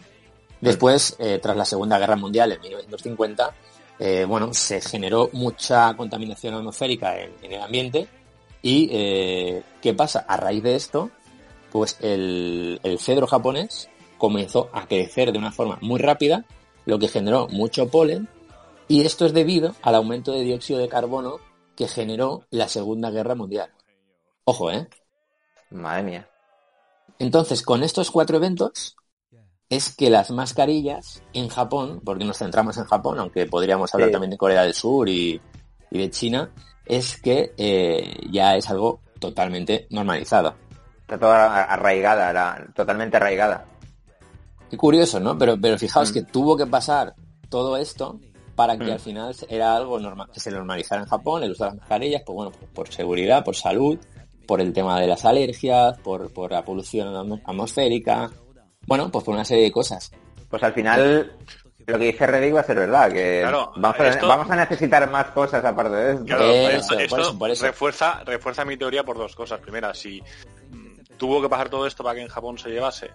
Después, 0.61 1.15
eh, 1.19 1.39
tras 1.41 1.57
la 1.57 1.65
Segunda 1.65 1.99
Guerra 1.99 2.15
Mundial 2.15 2.53
en 2.53 2.61
1950, 2.61 3.53
eh, 3.99 4.25
bueno, 4.25 4.53
se 4.53 4.81
generó 4.81 5.29
mucha 5.33 5.95
contaminación 5.95 6.53
atmosférica 6.53 7.19
en, 7.19 7.31
en 7.41 7.51
el 7.53 7.61
ambiente 7.61 8.07
y 8.61 8.89
eh, 8.91 9.63
¿qué 9.81 9.93
pasa? 9.93 10.25
A 10.27 10.37
raíz 10.37 10.63
de 10.63 10.75
esto, 10.75 11.11
pues 11.71 11.97
el, 12.01 12.79
el 12.83 12.99
cedro 12.99 13.27
japonés 13.27 13.89
comenzó 14.17 14.69
a 14.73 14.87
crecer 14.87 15.31
de 15.31 15.37
una 15.37 15.51
forma 15.51 15.77
muy 15.81 15.99
rápida, 15.99 16.45
lo 16.85 16.99
que 16.99 17.07
generó 17.07 17.47
mucho 17.47 17.89
polen 17.89 18.27
y 18.87 19.05
esto 19.05 19.25
es 19.25 19.33
debido 19.33 19.75
al 19.81 19.95
aumento 19.95 20.31
de 20.31 20.41
dióxido 20.41 20.79
de 20.79 20.89
carbono 20.89 21.39
que 21.75 21.87
generó 21.87 22.45
la 22.49 22.67
Segunda 22.67 23.11
Guerra 23.11 23.35
Mundial. 23.35 23.71
Ojo, 24.45 24.71
¿eh? 24.71 24.87
Madre 25.71 26.03
mía. 26.03 26.29
Entonces, 27.19 27.61
con 27.61 27.83
estos 27.83 28.11
cuatro 28.11 28.37
eventos, 28.37 28.95
es 29.69 29.95
que 29.95 30.09
las 30.09 30.31
mascarillas 30.31 31.23
en 31.33 31.47
Japón, 31.49 32.01
porque 32.05 32.23
nos 32.25 32.37
centramos 32.37 32.77
en 32.77 32.85
Japón, 32.85 33.19
aunque 33.19 33.45
podríamos 33.45 33.93
hablar 33.93 34.09
Sí. 34.09 34.13
también 34.13 34.31
de 34.31 34.37
Corea 34.37 34.61
del 34.63 34.73
Sur 34.73 35.09
y, 35.09 35.39
y 35.91 35.97
de 35.97 36.09
China, 36.11 36.51
es 36.85 37.19
que 37.21 37.53
eh, 37.57 38.13
ya 38.31 38.55
es 38.55 38.69
algo 38.69 39.01
totalmente 39.19 39.87
normalizado. 39.89 40.55
Está 41.01 41.17
toda 41.19 41.63
arraigada, 41.63 42.31
la- 42.33 42.67
totalmente 42.75 43.17
arraigada. 43.17 43.65
Qué 44.69 44.77
curioso, 44.77 45.19
¿no? 45.19 45.37
Pero, 45.37 45.59
pero 45.59 45.77
fijaos 45.77 46.11
Mm. 46.11 46.13
que 46.13 46.21
tuvo 46.23 46.57
que 46.57 46.65
pasar 46.67 47.15
todo 47.49 47.77
esto 47.77 48.19
para 48.55 48.77
que 48.77 48.85
Mm. 48.85 48.91
al 48.91 48.99
final 48.99 49.35
era 49.49 49.75
algo 49.75 49.99
normal, 49.99 50.29
que 50.33 50.39
se 50.39 50.51
normalizara 50.51 51.01
en 51.01 51.07
Japón, 51.07 51.43
el 51.43 51.51
uso 51.51 51.63
de 51.65 51.71
las 51.71 51.79
mascarillas, 51.79 52.21
pues 52.25 52.35
bueno, 52.35 52.51
por, 52.51 52.69
por 52.69 52.87
seguridad, 52.93 53.43
por 53.43 53.55
salud, 53.55 53.97
por 54.47 54.61
el 54.61 54.73
tema 54.73 54.99
de 54.99 55.07
las 55.07 55.25
alergias, 55.25 55.97
por, 55.99 56.31
por 56.31 56.51
la 56.51 56.63
polución 56.63 57.07
atmos- 57.15 57.41
atmosférica, 57.45 58.31
bueno, 58.87 59.09
pues 59.11 59.23
por 59.25 59.33
una 59.33 59.45
serie 59.45 59.63
de 59.65 59.71
cosas. 59.71 60.11
Pues 60.49 60.61
al 60.63 60.73
final 60.73 61.33
lo 61.87 61.99
que 61.99 62.05
dice 62.05 62.25
Reddick 62.27 62.55
va 62.55 62.61
a 62.61 62.63
ser 62.63 62.77
verdad, 62.77 63.11
que 63.11 63.39
Claro, 63.41 63.71
vamos, 63.75 63.99
a, 63.99 64.07
esto- 64.07 64.27
vamos 64.27 64.49
a 64.49 64.55
necesitar 64.55 65.09
más 65.11 65.27
cosas 65.27 65.63
aparte 65.63 65.95
de 65.95 66.11
esto. 66.13 66.25
Claro, 66.25 66.43
Eso, 66.45 66.71
esto, 66.99 67.09
por 67.15 67.19
eso, 67.21 67.39
por 67.39 67.49
eso. 67.51 67.65
Refuerza, 67.65 68.23
refuerza 68.25 68.65
mi 68.65 68.77
teoría 68.77 69.03
por 69.03 69.17
dos 69.17 69.35
cosas. 69.35 69.59
Primera, 69.59 69.93
si 69.93 70.21
mm, 70.71 71.15
tuvo 71.17 71.41
que 71.41 71.49
pasar 71.49 71.69
todo 71.69 71.85
esto 71.85 72.03
para 72.03 72.15
que 72.15 72.21
en 72.21 72.27
Japón 72.29 72.57
se 72.57 72.69
llevase 72.69 73.11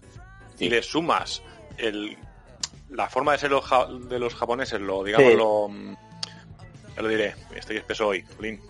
Sí. 0.57 0.67
y 0.67 0.71
le 0.71 0.83
sumas 0.83 1.43
el, 1.79 2.17
la 2.91 3.09
forma 3.09 3.33
de 3.33 3.39
ser 3.39 3.51
los, 3.51 3.65
ja- 3.65 3.87
de 3.87 4.19
los 4.19 4.35
japoneses, 4.35 4.81
lo 4.81 5.03
digamos, 5.03 5.31
Sí. 5.33 5.37
lo, 5.37 5.69
mm, 5.69 5.95
ya 6.97 7.03
lo 7.03 7.09
diré, 7.09 7.35
estoy 7.55 7.79
espeso 7.79 8.09
hoy, 8.09 8.25
Jolín. 8.37 8.61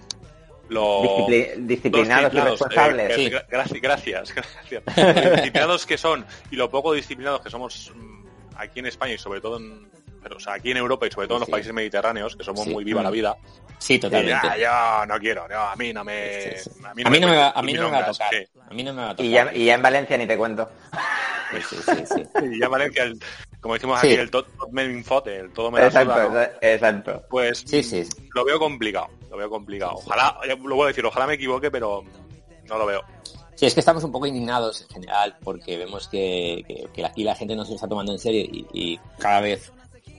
Lo, 0.71 1.03
Discipli- 1.03 1.55
disciplinados 1.67 2.33
y 2.33 2.37
los 2.37 2.45
responsables. 2.51 3.11
eh, 3.11 3.15
Sí. 3.17 3.31
gra- 3.31 3.45
gracias, 3.49 3.81
gracias, 3.83 4.35
gracias. 4.35 4.83
Lo 5.25 5.31
disciplinados 5.37 5.85
que 5.87 5.99
son 5.99 6.25
y 6.51 6.57
lo 6.57 6.71
poco 6.71 6.93
disciplinados 6.93 7.41
que 7.43 7.51
somos 7.51 7.93
mm, 7.95 8.25
aquí 8.57 8.79
en 8.81 8.87
España 8.87 9.15
y 9.15 9.19
sobre 9.19 9.41
todo 9.41 9.59
en, 9.59 9.89
pero 10.23 10.37
o 10.37 10.41
sea, 10.41 10.55
aquí 10.55 10.71
en 10.71 10.77
Europa 10.77 11.07
y 11.07 11.11
sobre 11.11 11.27
todo 11.27 11.37
en 11.39 11.41
los 11.41 11.47
Sí. 11.47 11.53
países 11.53 11.73
mediterráneos, 11.73 12.37
que 12.37 12.45
somos 12.45 12.65
Sí. 12.65 12.71
muy 12.71 12.85
viva 12.85 13.03
la 13.03 13.11
vida, 13.11 13.37
Sí, 13.79 13.99
totalmente. 13.99 14.47
ya, 14.59 15.01
yo 15.01 15.07
no 15.07 15.19
quiero, 15.19 15.49
no, 15.49 15.59
a 15.59 15.75
mí 15.77 15.93
no 15.93 16.05
me... 16.05 16.55
A 16.85 16.95
mí 16.95 17.03
no 17.03 17.29
me 17.29 17.37
va, 17.37 17.51
a 17.51 17.63
mí 17.63 17.73
no 17.73 17.85
me 17.85 17.91
va 17.91 17.99
a 17.99 18.03
milongas, 18.03 18.19
tocar. 18.19 18.31
sí. 18.35 18.47
A 18.69 18.75
mí 18.75 18.83
no 18.85 18.93
me 18.93 19.03
va 19.03 19.11
a 19.11 19.17
tocar. 19.17 19.25
Y 19.27 19.31
ya, 19.31 19.51
y 19.55 19.65
ya 19.65 19.75
en 19.75 19.83
Valencia 19.83 20.17
ni 20.19 20.27
te 20.27 20.37
cuento. 20.37 20.71
Sí, 21.51 21.77
sí. 22.07 22.23
Y 22.53 22.59
ya 22.61 22.69
Valencia, 22.69 23.03
el- 23.05 23.19
como 23.61 23.75
decimos 23.75 23.99
aquí, 23.99 24.13
el 24.15 24.31
tot 24.31 24.47
me 24.73 24.85
infote, 24.85 25.37
el 25.39 25.53
todo 25.53 25.71
me 25.71 25.81
da 25.81 25.87
Exacto, 25.89 26.31
¿no? 26.31 26.41
exacto. 26.63 27.23
Pues 27.29 27.63
Sí, 27.67 27.83
sí. 27.83 28.05
lo 28.35 28.45
veo 28.45 28.59
complicado, 28.59 29.09
lo 29.31 29.37
veo 29.37 29.51
complicado. 29.51 29.93
Ojalá, 29.97 30.39
ya 30.49 30.55
lo 30.57 30.75
voy 30.77 30.85
a 30.85 30.89
decir, 30.89 31.05
ojalá 31.05 31.27
me 31.27 31.35
equivoque, 31.35 31.71
pero 31.71 32.03
no 32.69 32.79
lo 32.79 32.87
veo. 32.87 33.03
Sí, 33.55 33.67
es 33.67 33.75
que 33.75 33.81
estamos 33.81 34.03
un 34.05 34.13
poco 34.13 34.27
indignados 34.27 34.81
en 34.83 34.89
general 34.89 35.37
porque 35.43 35.77
vemos 35.77 36.09
que, 36.09 36.65
que- 36.67 36.89
que 36.95 37.05
aquí 37.05 37.23
la 37.25 37.35
gente 37.35 37.55
no 37.55 37.65
se 37.67 37.75
está 37.75 37.87
tomando 37.87 38.13
en 38.13 38.19
serio 38.19 38.41
y, 38.41 38.67
y 38.73 39.01
cada 39.19 39.41
vez 39.41 39.71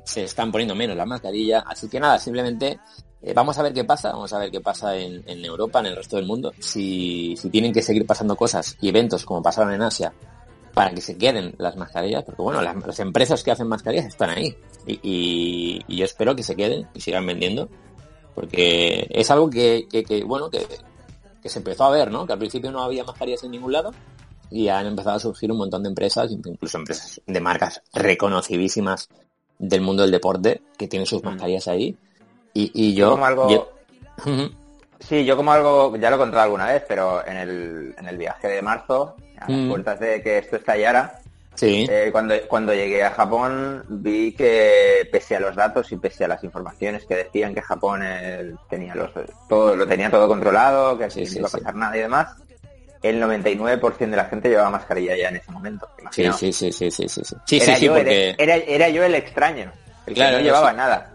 se 0.04 0.24
están 0.24 0.52
poniendo 0.52 0.76
menos 0.76 0.96
la 0.96 1.06
mascarilla. 1.08 1.62
Así 1.66 1.90
que 1.90 2.00
nada, 2.00 2.20
simplemente 2.20 2.80
eh, 3.24 3.34
vamos 3.34 3.58
a 3.58 3.64
ver 3.64 3.74
qué 3.74 3.84
pasa, 3.84 4.12
vamos 4.12 4.32
a 4.34 4.38
ver 4.38 4.52
qué 4.52 4.62
pasa 4.62 4.96
en, 4.96 5.24
en 5.28 5.44
Europa, 5.44 5.80
en 5.80 5.88
el 5.88 5.96
resto 5.96 6.18
del 6.18 6.26
mundo. 6.28 6.54
Si, 6.60 7.36
si 7.38 7.50
tienen 7.50 7.74
que 7.74 7.82
seguir 7.82 8.06
pasando 8.06 8.36
cosas 8.36 8.78
y 8.82 8.90
eventos 8.90 9.26
como 9.26 9.42
pasaron 9.42 9.74
en 9.74 9.82
Asia 9.82 10.14
para 10.74 10.92
que 10.92 11.02
se 11.02 11.18
queden 11.18 11.54
las 11.58 11.76
mascarillas, 11.76 12.24
porque 12.24 12.42
bueno, 12.42 12.62
las, 12.62 12.76
las 12.86 13.00
empresas 13.00 13.44
que 13.44 13.52
hacen 13.52 13.68
mascarillas 13.68 14.06
están 14.06 14.30
ahí 14.30 14.56
y, 14.88 15.00
y- 15.04 15.82
y 15.88 15.98
yo 15.98 16.06
espero 16.06 16.36
que 16.36 16.44
se 16.44 16.56
queden 16.56 16.88
y 16.94 17.02
sigan 17.02 17.26
vendiendo 17.26 17.70
porque 18.36 19.08
es 19.10 19.30
algo 19.32 19.50
que, 19.50 19.88
que- 19.90 20.04
que, 20.04 20.24
bueno, 20.24 20.50
que, 20.50 20.66
que 21.42 21.50
se 21.50 21.60
empezó 21.60 21.84
a 21.86 21.92
ver, 21.92 22.12
¿no? 22.12 22.26
Que 22.26 22.34
al 22.34 22.40
principio 22.40 22.72
no 22.72 22.82
había 22.82 23.04
mascarillas 23.04 23.44
en 23.44 23.52
ningún 23.52 23.74
lado 23.74 23.92
y 24.50 24.68
han 24.70 24.86
empezado 24.86 25.16
a 25.18 25.20
surgir 25.20 25.52
un 25.52 25.58
montón 25.58 25.84
de 25.84 25.90
empresas, 25.90 26.32
incluso 26.32 26.78
empresas 26.78 27.22
de 27.26 27.40
marcas 27.42 27.82
reconocidísimas 27.94 29.10
del 29.60 29.82
mundo 29.82 30.04
del 30.04 30.12
deporte 30.12 30.62
que 30.78 30.88
tienen 30.88 31.06
sus 31.06 31.24
mascarillas 31.24 31.68
ahí. 31.68 31.98
Y, 32.54 32.72
y 32.74 32.94
yo... 32.94 33.12
Como 33.12 33.26
algo- 33.26 33.50
yo-. 33.50 33.72
Sí, 35.02 35.26
yo 35.26 35.36
como 35.36 35.52
algo, 35.52 35.96
ya 35.98 36.12
lo 36.12 36.18
he 36.18 36.20
contado 36.20 36.44
alguna 36.44 36.68
vez, 36.68 36.84
pero 36.88 37.26
en 37.26 37.36
el, 37.38 37.96
en 37.98 38.08
el 38.08 38.18
viaje 38.20 38.48
de 38.50 38.62
marzo, 38.62 39.16
a 39.42 39.50
las 39.50 39.60
Mm. 39.60 39.70
puertas 39.70 40.00
de 40.00 40.22
que 40.22 40.38
esto 40.38 40.56
estallara, 40.58 41.20
sí, 41.56 41.86
eh, 41.90 42.10
cuando, 42.12 42.36
cuando 42.48 42.74
llegué 42.74 43.04
a 43.04 43.12
Japón 43.12 43.84
vi 43.90 44.34
que 44.34 45.08
pese 45.12 45.36
a 45.36 45.40
los 45.40 45.56
datos 45.56 45.92
y 45.92 45.98
pese 45.98 46.26
a 46.26 46.28
las 46.28 46.44
informaciones 46.44 47.06
que 47.06 47.16
decían 47.16 47.54
que 47.54 47.62
Japón 47.62 48.02
eh, 48.04 48.54
tenía 48.70 48.96
los, 48.96 49.10
todo, 49.50 49.76
lo 49.76 49.88
tenía 49.88 50.10
todo 50.10 50.28
controlado, 50.28 50.98
que 50.98 51.10
Sí, 51.10 51.24
no 51.24 51.32
iba 51.40 51.48
a 51.48 51.50
sí. 51.50 51.58
pasar 51.58 51.76
nada 51.76 51.98
y 51.98 52.00
demás, 52.02 52.36
el 53.02 53.20
99% 53.22 54.12
de 54.12 54.18
la 54.18 54.26
gente 54.26 54.50
llevaba 54.50 54.70
mascarilla 54.70 55.18
ya 55.18 55.30
en 55.30 55.38
ese 55.38 55.52
momento. 55.52 55.88
sí, 56.12 56.32
sí, 56.34 56.54
sí, 56.54 56.72
sí, 56.72 56.92
sí, 56.92 57.08
sí, 57.10 57.58
era, 57.60 57.78
yo, 57.80 57.94
porque... 57.96 58.30
el, 58.30 58.36
era, 58.38 58.56
era 58.58 58.90
yo 58.90 59.04
el 59.04 59.16
extraño, 59.16 59.72
el 60.06 60.14
Claro, 60.14 60.38
que 60.38 60.44
no 60.44 60.46
llevaba 60.46 60.72
nada. 60.74 61.14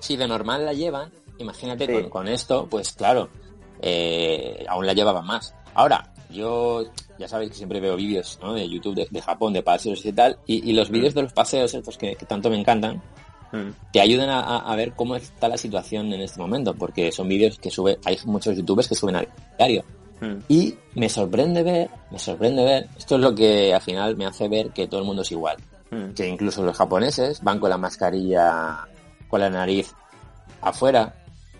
si 0.00 0.16
de 0.16 0.26
normal 0.26 0.64
la 0.66 0.72
llevan, 0.72 1.10
imagínate 1.38 2.08
con 2.08 2.26
esto, 2.26 2.66
pues 2.68 2.92
claro, 2.92 3.28
eh, 3.80 4.64
aún 4.68 4.86
la 4.86 4.92
llevaban 4.92 5.24
más. 5.24 5.54
Ahora, 5.74 6.04
yo 6.30 6.84
ya 7.18 7.28
sabéis 7.28 7.50
que 7.50 7.56
siempre 7.56 7.80
veo 7.80 7.96
vídeos 7.96 8.38
¿no? 8.42 8.54
de 8.54 8.68
YouTube 8.68 8.94
de, 8.94 9.08
de 9.10 9.20
Japón, 9.22 9.52
de 9.52 9.62
paseos 9.62 10.04
y 10.06 10.12
tal, 10.12 10.38
y, 10.46 10.70
y 10.70 10.72
los 10.72 10.90
vídeos 10.90 11.14
de 11.14 11.22
los 11.22 11.32
paseos 11.32 11.72
estos 11.74 11.98
que, 11.98 12.14
que 12.16 12.26
tanto 12.26 12.50
me 12.50 12.58
encantan, 12.58 13.02
Mm. 13.52 13.70
te 13.92 14.00
ayudan 14.00 14.28
a, 14.30 14.38
a- 14.42 14.72
a 14.72 14.76
ver 14.76 14.92
cómo 14.94 15.16
está 15.16 15.48
la 15.48 15.56
situación 15.58 16.12
en 16.12 16.20
este 16.20 16.38
momento, 16.38 16.72
porque 16.72 17.10
son 17.10 17.26
vídeos 17.26 17.58
que 17.58 17.68
sube, 17.68 17.98
hay 18.04 18.16
muchos 18.24 18.56
youtubers 18.56 18.86
que 18.86 18.94
suben 18.94 19.16
a 19.16 19.24
diario. 19.58 19.82
Mm. 20.20 20.36
Y 20.48 20.74
me 20.94 21.08
sorprende 21.08 21.64
ver, 21.64 21.90
me 22.12 22.18
sorprende 22.20 22.62
ver, 22.64 22.88
esto 22.96 23.16
es 23.16 23.20
lo 23.20 23.34
que 23.34 23.74
al 23.74 23.80
final 23.80 24.16
me 24.16 24.26
hace 24.26 24.46
ver 24.48 24.70
que 24.70 24.86
todo 24.86 25.00
el 25.00 25.06
mundo 25.06 25.22
es 25.22 25.32
igual 25.32 25.56
Mm. 25.90 26.12
que 26.14 26.28
incluso 26.28 26.62
los 26.62 26.76
japoneses 26.76 27.42
van 27.42 27.58
con 27.58 27.70
la 27.70 27.76
mascarilla 27.76 28.86
con 29.28 29.40
la 29.40 29.50
nariz 29.50 29.92
afuera, 30.60 31.12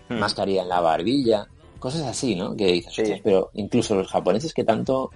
Mm. 0.07 0.13
mascarilla 0.17 0.61
en 0.61 0.69
la 0.69 0.79
barbilla, 0.79 1.47
cosas 1.81 2.03
así, 2.03 2.35
¿no? 2.35 2.55
Que 2.55 2.67
dices, 2.67 2.93
Sí. 2.93 3.01
"Ostras, 3.01 3.19
pero 3.23 3.49
incluso 3.55 3.95
los 3.95 4.07
japoneses 4.07 4.53
que 4.53 4.63
tanto 4.63 5.11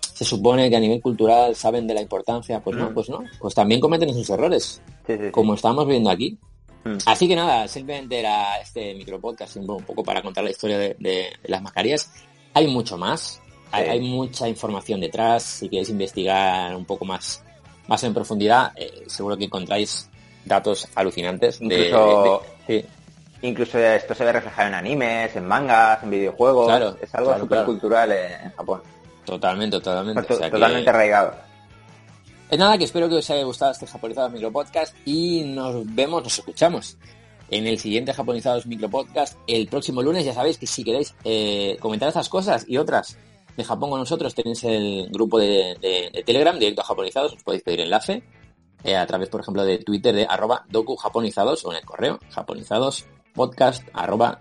se 0.00 0.24
supone 0.24 0.70
que 0.70 0.76
a 0.76 0.80
nivel 0.80 1.02
cultural 1.02 1.54
saben 1.56 1.86
de 1.86 1.94
la 1.94 2.00
importancia, 2.00 2.60
pues 2.60 2.76
no, 2.76 2.90
Mm. 2.90 2.94
pues 2.94 3.08
no, 3.10 3.24
pues 3.40 3.54
también 3.54 3.80
cometen 3.80 4.08
esos 4.10 4.30
errores, 4.30 4.80
Sí, 5.06 5.12
sí, 5.16 5.24
sí. 5.24 5.30
como 5.32 5.54
estamos 5.54 5.86
viendo 5.86 6.08
aquí. 6.08 6.38
Mm. 6.84 6.98
Así 7.06 7.26
que 7.28 7.34
nada, 7.34 7.66
simplemente 7.68 8.18
era 8.20 8.58
este 8.60 8.94
micropodcast 8.94 9.56
un 9.56 9.66
poco 9.84 10.04
para 10.04 10.22
contar 10.22 10.44
la 10.44 10.50
historia 10.50 10.78
de, 10.78 10.96
de 11.00 11.26
las 11.44 11.60
mascarillas. 11.62 12.10
Hay 12.54 12.68
mucho 12.68 12.96
más, 12.96 13.40
hay, 13.72 13.98
mucha 14.00 14.48
información 14.48 15.00
detrás. 15.00 15.42
Si 15.42 15.68
queréis 15.68 15.90
investigar 15.90 16.76
un 16.76 16.84
poco 16.84 17.04
más, 17.04 17.42
más 17.88 18.04
en 18.04 18.14
profundidad, 18.14 18.70
eh, 18.76 19.02
seguro 19.08 19.36
que 19.36 19.46
encontráis 19.46 20.08
datos 20.44 20.86
alucinantes. 20.94 21.58
de- 21.58 21.88
Incluso- 21.88 22.42
de- 22.68 22.82
sí, 22.82 22.86
Incluso 23.42 23.78
esto 23.78 24.14
se 24.14 24.24
ve 24.24 24.32
reflejado 24.32 24.68
en 24.68 24.74
animes, 24.74 25.36
en 25.36 25.46
mangas, 25.46 26.02
en 26.02 26.10
videojuegos. 26.10 26.66
Claro, 26.66 26.96
es 27.00 27.14
algo 27.14 27.28
claro, 27.30 27.40
súper 27.42 27.56
claro. 27.58 27.66
cultural 27.66 28.12
en 28.12 28.50
Japón. 28.52 28.82
totalmente, 29.24 29.78
totalmente. 29.78 30.22
To- 30.22 30.34
O 30.34 30.36
sea 30.38 30.46
que- 30.46 30.52
Totalmente 30.52 30.90
arraigado. 30.90 31.34
Eh, 32.50 32.56
nada, 32.58 32.76
que 32.78 32.84
espero 32.84 33.08
que 33.08 33.16
os 33.16 33.30
haya 33.30 33.42
gustado 33.44 33.72
este 33.72 33.86
Japonizados 33.86 34.30
Micropodcast 34.32 34.94
y 35.06 35.42
nos 35.44 35.82
vemos, 35.94 36.22
nos 36.22 36.38
escuchamos 36.38 36.96
en 37.50 37.66
el 37.66 37.78
siguiente 37.78 38.12
Japonizados 38.12 38.66
Micropodcast 38.66 39.38
el 39.46 39.66
próximo 39.68 40.02
lunes. 40.02 40.24
Ya 40.24 40.34
sabéis 40.34 40.58
que 40.58 40.66
si 40.66 40.84
queréis 40.84 41.14
eh, 41.24 41.76
comentar 41.80 42.08
estas 42.08 42.28
cosas 42.28 42.64
y 42.68 42.76
otras 42.76 43.16
de 43.56 43.64
Japón 43.64 43.90
con 43.90 43.98
nosotros, 44.00 44.34
tenéis 44.34 44.62
el 44.64 45.08
grupo 45.10 45.38
de, 45.38 45.76
de- 45.80 46.10
de 46.12 46.22
Telegram, 46.22 46.58
directo 46.58 46.82
a 46.82 46.84
Japonizados, 46.84 47.32
os 47.34 47.42
podéis 47.42 47.62
pedir 47.62 47.80
enlace 47.80 48.22
eh, 48.84 48.96
a 48.96 49.06
través, 49.06 49.28
por 49.30 49.40
ejemplo, 49.40 49.64
de 49.64 49.78
Twitter 49.78 50.14
de 50.14 50.26
arroba 50.28 50.64
doku 50.68 50.96
japonizados 50.96 51.64
o 51.64 51.72
en 51.72 51.78
el 51.78 51.84
correo 51.84 52.18
japonizados 52.30 53.06
podcast 53.34 53.86
arroba 53.92 54.40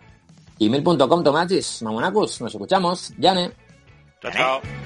email.com 0.60 1.24
tomachis, 1.24 1.82
mamonacus, 1.82 2.40
nos 2.42 2.54
escuchamos, 2.54 3.14
Yane. 3.18 3.52
Chao, 4.22 4.32
chao. 4.32 4.83